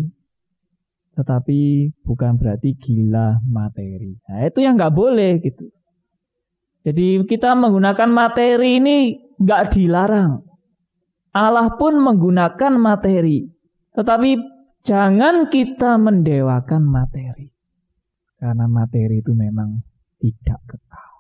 tetapi 1.16 1.60
bukan 2.04 2.36
berarti 2.36 2.76
gila 2.76 3.40
materi. 3.48 4.20
Nah, 4.28 4.44
itu 4.44 4.60
yang 4.60 4.76
nggak 4.76 4.92
boleh 4.92 5.40
gitu. 5.40 5.72
Jadi 6.84 7.24
kita 7.28 7.56
menggunakan 7.56 8.10
materi 8.12 8.80
ini 8.84 8.98
nggak 9.40 9.64
dilarang. 9.72 10.44
Allah 11.32 11.78
pun 11.78 12.00
menggunakan 12.02 12.74
materi. 12.76 13.46
Tetapi 13.94 14.30
jangan 14.82 15.52
kita 15.52 16.00
mendewakan 16.02 16.84
materi. 16.88 17.52
Karena 18.40 18.66
materi 18.66 19.20
itu 19.20 19.36
memang 19.36 19.84
tidak 20.18 20.60
kekal. 20.66 21.12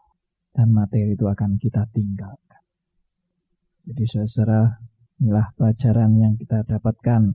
Dan 0.56 0.74
materi 0.74 1.14
itu 1.14 1.28
akan 1.28 1.60
kita 1.62 1.86
tinggalkan. 1.94 2.49
Jadi 3.90 4.06
saudara, 4.06 4.70
inilah 5.18 5.50
pelajaran 5.58 6.14
yang 6.22 6.38
kita 6.38 6.62
dapatkan. 6.62 7.34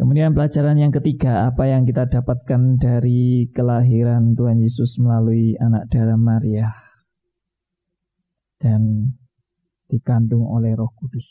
Kemudian 0.00 0.32
pelajaran 0.32 0.80
yang 0.80 0.88
ketiga, 0.88 1.44
apa 1.44 1.68
yang 1.68 1.84
kita 1.84 2.08
dapatkan 2.08 2.80
dari 2.80 3.52
kelahiran 3.52 4.32
Tuhan 4.32 4.64
Yesus 4.64 4.96
melalui 4.96 5.60
anak 5.60 5.92
darah 5.92 6.16
Maria 6.16 6.72
dan 8.56 9.12
dikandung 9.92 10.48
oleh 10.48 10.72
Roh 10.72 10.88
Kudus. 10.96 11.28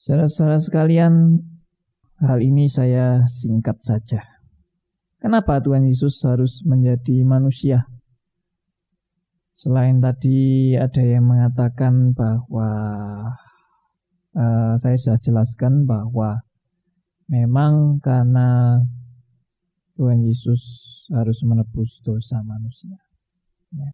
Saudara-saudara 0.00 0.64
sekalian, 0.64 1.44
hal 2.24 2.40
ini 2.40 2.72
saya 2.72 3.28
singkat 3.28 3.84
saja. 3.84 4.24
Kenapa 5.20 5.60
Tuhan 5.60 5.84
Yesus 5.84 6.24
harus 6.24 6.64
menjadi 6.64 7.20
manusia? 7.26 7.84
Selain 9.58 9.98
tadi 9.98 10.78
ada 10.78 11.02
yang 11.02 11.34
mengatakan 11.34 12.14
bahwa 12.14 12.70
uh, 14.38 14.78
saya 14.78 14.94
sudah 14.94 15.18
jelaskan 15.18 15.82
bahwa 15.82 16.46
memang 17.26 17.98
karena 17.98 18.78
Tuhan 19.98 20.22
Yesus 20.22 20.62
harus 21.10 21.42
menebus 21.42 21.98
dosa 22.06 22.38
manusia. 22.46 23.02
Ya. 23.74 23.90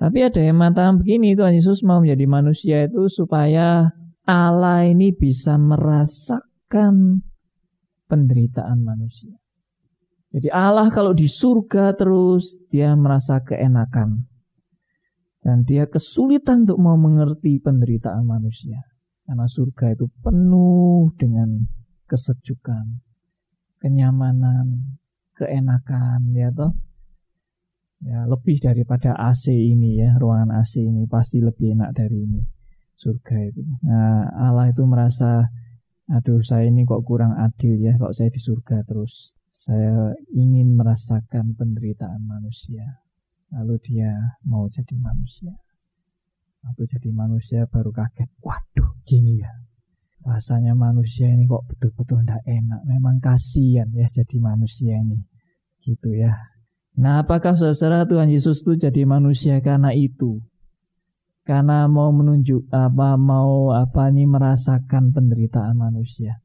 Tapi 0.00 0.18
ada 0.24 0.40
yang 0.40 0.56
mengatakan 0.56 1.04
begini, 1.04 1.36
Tuhan 1.36 1.60
Yesus 1.60 1.84
mau 1.84 2.00
menjadi 2.00 2.24
manusia 2.24 2.76
itu 2.88 3.12
supaya 3.12 3.92
Allah 4.24 4.88
ini 4.88 5.12
bisa 5.12 5.60
merasakan 5.60 7.20
penderitaan 8.08 8.80
manusia. 8.80 9.36
Jadi 10.32 10.48
Allah 10.48 10.88
kalau 10.88 11.12
di 11.12 11.28
surga 11.28 11.92
terus 12.00 12.56
dia 12.72 12.96
merasa 12.96 13.44
keenakan. 13.44 14.31
Dan 15.42 15.66
dia 15.66 15.90
kesulitan 15.90 16.62
untuk 16.64 16.78
mau 16.78 16.94
mengerti 16.94 17.58
penderitaan 17.58 18.22
manusia. 18.22 18.78
Karena 19.26 19.50
surga 19.50 19.98
itu 19.98 20.06
penuh 20.22 21.10
dengan 21.18 21.66
kesejukan, 22.06 23.02
kenyamanan, 23.82 24.98
keenakan, 25.34 26.30
ya 26.30 26.54
toh. 26.54 26.70
Ya, 28.02 28.26
lebih 28.26 28.58
daripada 28.58 29.14
AC 29.14 29.54
ini 29.54 29.98
ya, 30.02 30.18
ruangan 30.18 30.50
AC 30.62 30.82
ini 30.82 31.06
pasti 31.06 31.38
lebih 31.38 31.74
enak 31.78 31.90
dari 31.94 32.22
ini. 32.22 32.42
Surga 32.98 33.36
itu. 33.46 33.62
Nah, 33.82 34.30
Allah 34.38 34.70
itu 34.70 34.82
merasa 34.86 35.50
aduh 36.10 36.42
saya 36.42 36.66
ini 36.66 36.82
kok 36.82 37.02
kurang 37.06 37.34
adil 37.38 37.78
ya, 37.78 37.94
kok 37.98 38.14
saya 38.14 38.30
di 38.30 38.42
surga 38.42 38.82
terus. 38.86 39.34
Saya 39.54 40.14
ingin 40.34 40.74
merasakan 40.74 41.54
penderitaan 41.54 42.26
manusia. 42.26 43.01
Lalu 43.52 43.76
dia 43.84 44.12
mau 44.48 44.64
jadi 44.72 44.96
manusia. 44.96 45.52
Waktu 46.64 46.88
jadi 46.88 47.10
manusia 47.12 47.68
baru 47.68 47.92
kaget. 47.92 48.30
Waduh, 48.40 48.96
gini 49.04 49.42
ya. 49.44 49.52
Rasanya 50.22 50.72
manusia 50.78 51.26
ini 51.26 51.44
kok 51.50 51.66
betul-betul 51.68 52.22
tidak 52.22 52.42
enak. 52.46 52.80
Memang 52.86 53.18
kasihan 53.18 53.90
ya 53.92 54.08
jadi 54.14 54.36
manusia 54.38 54.96
ini. 54.96 55.20
Gitu 55.82 56.14
ya. 56.16 56.32
Nah, 56.96 57.26
apakah 57.26 57.58
saudara 57.58 58.06
Tuhan 58.06 58.30
Yesus 58.30 58.62
itu 58.62 58.78
jadi 58.78 59.02
manusia 59.04 59.58
karena 59.60 59.90
itu? 59.92 60.40
Karena 61.42 61.90
mau 61.90 62.14
menunjuk 62.14 62.70
apa 62.70 63.18
mau 63.18 63.74
apa 63.74 64.14
nih 64.14 64.30
merasakan 64.30 65.10
penderitaan 65.10 65.74
manusia? 65.74 66.38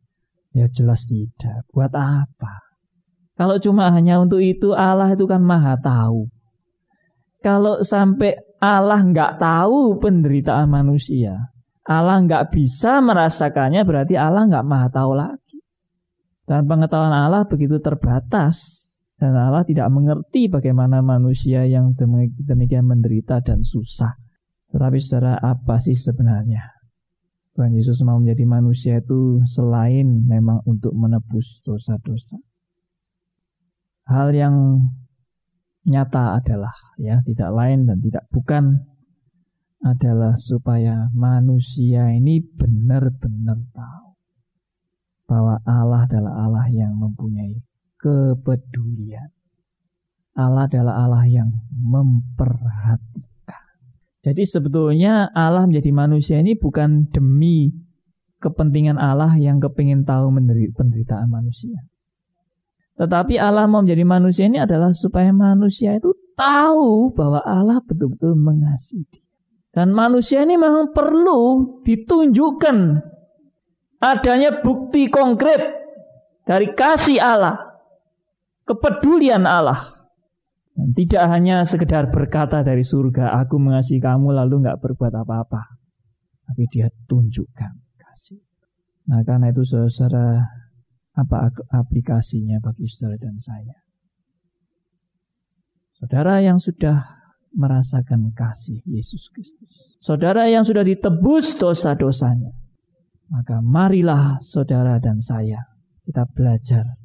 Ya 0.57 0.65
jelas 0.73 1.05
tidak. 1.05 1.69
Buat 1.69 1.93
apa? 1.93 2.65
Kalau 3.37 3.61
cuma 3.61 3.93
hanya 3.93 4.17
untuk 4.17 4.41
itu 4.41 4.73
Allah 4.73 5.13
itu 5.13 5.29
kan 5.29 5.45
maha 5.45 5.77
tahu. 5.77 6.25
Kalau 7.47 7.79
sampai 7.79 8.35
Allah 8.59 8.99
nggak 8.99 9.39
tahu 9.39 10.03
penderitaan 10.03 10.67
manusia, 10.67 11.47
Allah 11.87 12.19
nggak 12.19 12.51
bisa 12.51 12.99
merasakannya 12.99 13.87
berarti 13.87 14.19
Allah 14.19 14.51
nggak 14.51 14.67
maha 14.67 14.91
tahu 14.91 15.15
lagi. 15.15 15.63
Dan 16.43 16.67
pengetahuan 16.67 17.15
Allah 17.15 17.47
begitu 17.47 17.79
terbatas 17.79 18.83
dan 19.15 19.31
Allah 19.31 19.63
tidak 19.63 19.87
mengerti 19.87 20.51
bagaimana 20.51 20.99
manusia 20.99 21.63
yang 21.63 21.95
demikian 21.95 22.83
menderita 22.83 23.39
dan 23.39 23.63
susah. 23.63 24.11
Tetapi 24.67 24.99
secara 24.99 25.39
apa 25.39 25.79
sih 25.79 25.95
sebenarnya? 25.95 26.67
Tuhan 27.55 27.71
Yesus 27.71 28.03
mau 28.03 28.19
menjadi 28.19 28.43
manusia 28.43 28.99
itu 28.99 29.39
selain 29.47 30.27
memang 30.27 30.67
untuk 30.67 30.91
menebus 30.91 31.63
dosa-dosa. 31.63 32.35
Hal 34.11 34.35
yang 34.35 34.83
nyata 35.87 36.43
adalah 36.43 36.86
ya 36.97 37.21
tidak 37.23 37.49
lain 37.53 37.85
dan 37.85 37.97
tidak 38.01 38.25
bukan 38.33 38.85
adalah 39.85 40.33
supaya 40.33 41.07
manusia 41.13 42.09
ini 42.09 42.41
benar-benar 42.41 43.61
tahu 43.71 44.07
bahwa 45.29 45.61
Allah 45.67 46.07
adalah 46.09 46.33
Allah 46.47 46.67
yang 46.71 46.97
mempunyai 46.97 47.61
kepedulian. 48.01 49.29
Allah 50.37 50.69
adalah 50.69 50.93
Allah 51.05 51.25
yang 51.25 51.49
memperhatikan. 51.73 53.65
Jadi 54.21 54.43
sebetulnya 54.45 55.29
Allah 55.33 55.65
menjadi 55.65 55.89
manusia 55.93 56.37
ini 56.37 56.53
bukan 56.53 57.09
demi 57.09 57.73
kepentingan 58.37 59.01
Allah 59.01 59.33
yang 59.37 59.57
kepingin 59.57 60.05
tahu 60.05 60.29
penderitaan 60.77 61.27
manusia. 61.29 61.81
Tetapi 62.97 63.37
Allah 63.37 63.65
mau 63.69 63.81
menjadi 63.85 64.05
manusia 64.05 64.45
ini 64.49 64.57
adalah 64.61 64.93
supaya 64.93 65.29
manusia 65.29 65.97
itu 65.97 66.13
tahu 66.37 67.11
bahwa 67.17 67.41
Allah 67.41 67.81
betul-betul 67.81 68.37
mengasihi 68.37 69.03
dia. 69.09 69.25
Dan 69.73 69.93
manusia 69.93 70.41
ini 70.45 70.57
memang 70.57 70.93
perlu 70.93 71.81
ditunjukkan 71.85 72.77
adanya 74.01 74.61
bukti 74.61 75.09
konkret 75.09 75.61
dari 76.45 76.73
kasih 76.73 77.21
Allah 77.21 77.57
kepedulian 78.65 79.45
Allah. 79.45 79.97
Dan 80.77 80.93
tidak 80.93 81.25
hanya 81.33 81.65
sekedar 81.65 82.13
berkata 82.13 82.61
dari 82.61 82.85
surga, 82.85 83.33
aku 83.41 83.57
mengasihi 83.57 83.97
kamu 83.97 84.37
lalu 84.37 84.61
nggak 84.65 84.77
berbuat 84.77 85.13
apa-apa. 85.25 85.81
Tapi 86.45 86.63
dia 86.69 86.89
tunjukkan 87.09 87.73
kasih. 87.97 88.41
Nah 89.09 89.25
karena 89.25 89.49
itu 89.49 89.65
saudara, 89.65 90.41
apa 91.17 91.49
aplikasinya 91.73 92.61
bagi 92.61 92.85
saudara 92.85 93.17
dan 93.17 93.41
saya? 93.41 93.86
Saudara 95.97 96.39
yang 96.45 96.61
sudah 96.61 97.01
merasakan 97.57 98.29
kasih 98.37 98.85
Yesus 98.85 99.33
Kristus. 99.33 99.97
Saudara 99.97 100.45
yang 100.45 100.61
sudah 100.61 100.85
ditebus 100.85 101.57
dosa-dosanya. 101.57 102.53
Maka 103.27 103.59
marilah 103.59 104.39
saudara 104.39 105.01
dan 105.03 105.19
saya 105.19 105.59
kita 106.07 106.23
belajar 106.31 106.95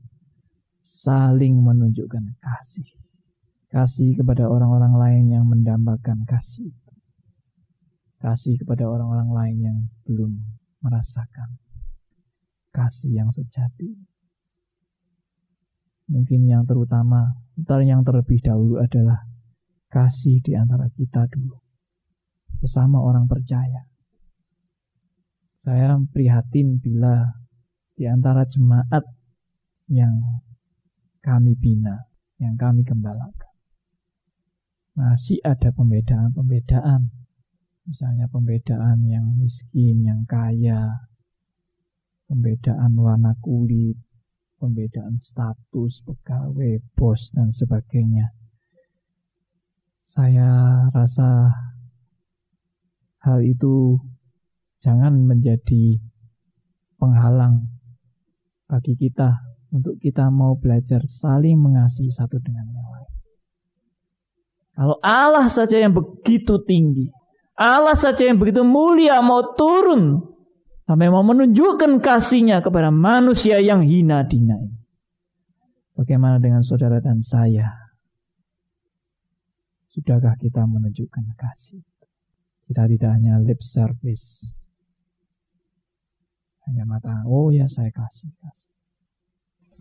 saling 0.78 1.59
menunjukkan 1.59 2.38
kasih. 2.38 2.86
Kasih 3.72 4.14
kepada 4.20 4.47
orang-orang 4.47 4.95
lain 4.95 5.24
yang 5.32 5.45
mendambakan 5.49 6.22
kasih. 6.28 6.70
Kasih 8.22 8.61
kepada 8.61 8.86
orang-orang 8.86 9.30
lain 9.34 9.57
yang 9.59 9.78
belum 10.07 10.36
merasakan 10.84 11.59
kasih 12.72 13.12
yang 13.12 13.28
sejati. 13.28 14.11
Mungkin 16.12 16.44
yang 16.44 16.68
terutama, 16.68 17.40
yang 17.88 18.04
terlebih 18.04 18.44
dahulu 18.44 18.76
adalah 18.76 19.24
kasih 19.88 20.44
di 20.44 20.52
antara 20.52 20.92
kita 20.92 21.24
dulu. 21.32 21.56
Sesama 22.60 23.00
orang 23.00 23.24
percaya. 23.24 23.88
Saya 25.56 25.96
prihatin 26.12 26.76
bila 26.76 27.32
di 27.96 28.04
antara 28.04 28.44
jemaat 28.44 29.08
yang 29.88 30.12
kami 31.24 31.56
bina, 31.56 32.12
yang 32.36 32.60
kami 32.60 32.84
gembalakan. 32.84 33.52
Masih 34.92 35.40
ada 35.40 35.72
pembedaan-pembedaan. 35.72 37.08
Misalnya 37.88 38.28
pembedaan 38.28 39.08
yang 39.08 39.32
miskin, 39.40 40.04
yang 40.04 40.28
kaya, 40.28 41.08
pembedaan 42.28 43.00
warna 43.00 43.32
kulit, 43.40 43.96
pembedaan 44.62 45.18
status 45.18 46.06
pegawai, 46.06 46.78
bos, 46.94 47.34
dan 47.34 47.50
sebagainya. 47.50 48.30
Saya 49.98 50.86
rasa 50.94 51.50
hal 53.26 53.42
itu 53.42 53.98
jangan 54.78 55.26
menjadi 55.26 55.98
penghalang 57.02 57.66
bagi 58.70 58.94
kita 58.94 59.42
untuk 59.74 59.98
kita 59.98 60.30
mau 60.30 60.54
belajar 60.54 61.02
saling 61.10 61.58
mengasihi 61.58 62.14
satu 62.14 62.38
dengan 62.38 62.70
yang 62.70 62.86
lain. 62.86 63.12
Kalau 64.78 64.96
Allah 65.02 65.50
saja 65.50 65.82
yang 65.82 65.90
begitu 65.90 66.62
tinggi, 66.62 67.10
Allah 67.58 67.98
saja 67.98 68.30
yang 68.30 68.38
begitu 68.38 68.62
mulia 68.62 69.18
mau 69.20 69.52
turun 69.58 70.31
sampai 70.86 71.08
mau 71.08 71.22
menunjukkan 71.22 72.02
kasihnya 72.02 72.60
kepada 72.60 72.90
manusia 72.90 73.62
yang 73.62 73.86
hina 73.86 74.26
dina. 74.26 74.58
Bagaimana 75.92 76.40
dengan 76.40 76.64
saudara 76.64 76.98
dan 76.98 77.20
saya? 77.20 77.68
Sudahkah 79.92 80.40
kita 80.40 80.64
menunjukkan 80.64 81.36
kasih? 81.36 81.84
Kita 82.64 82.88
tidak 82.88 83.10
hanya 83.12 83.36
lip 83.44 83.60
service. 83.60 84.40
Hanya 86.64 86.88
mata, 86.88 87.26
oh 87.28 87.52
ya 87.52 87.68
saya 87.68 87.92
kasih, 87.92 88.32
kasih. 88.40 88.72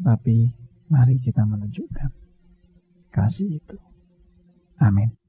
Tapi 0.02 0.52
mari 0.92 1.22
kita 1.24 1.48
menunjukkan 1.48 2.12
kasih 3.14 3.62
itu. 3.62 3.78
Amin. 4.82 5.21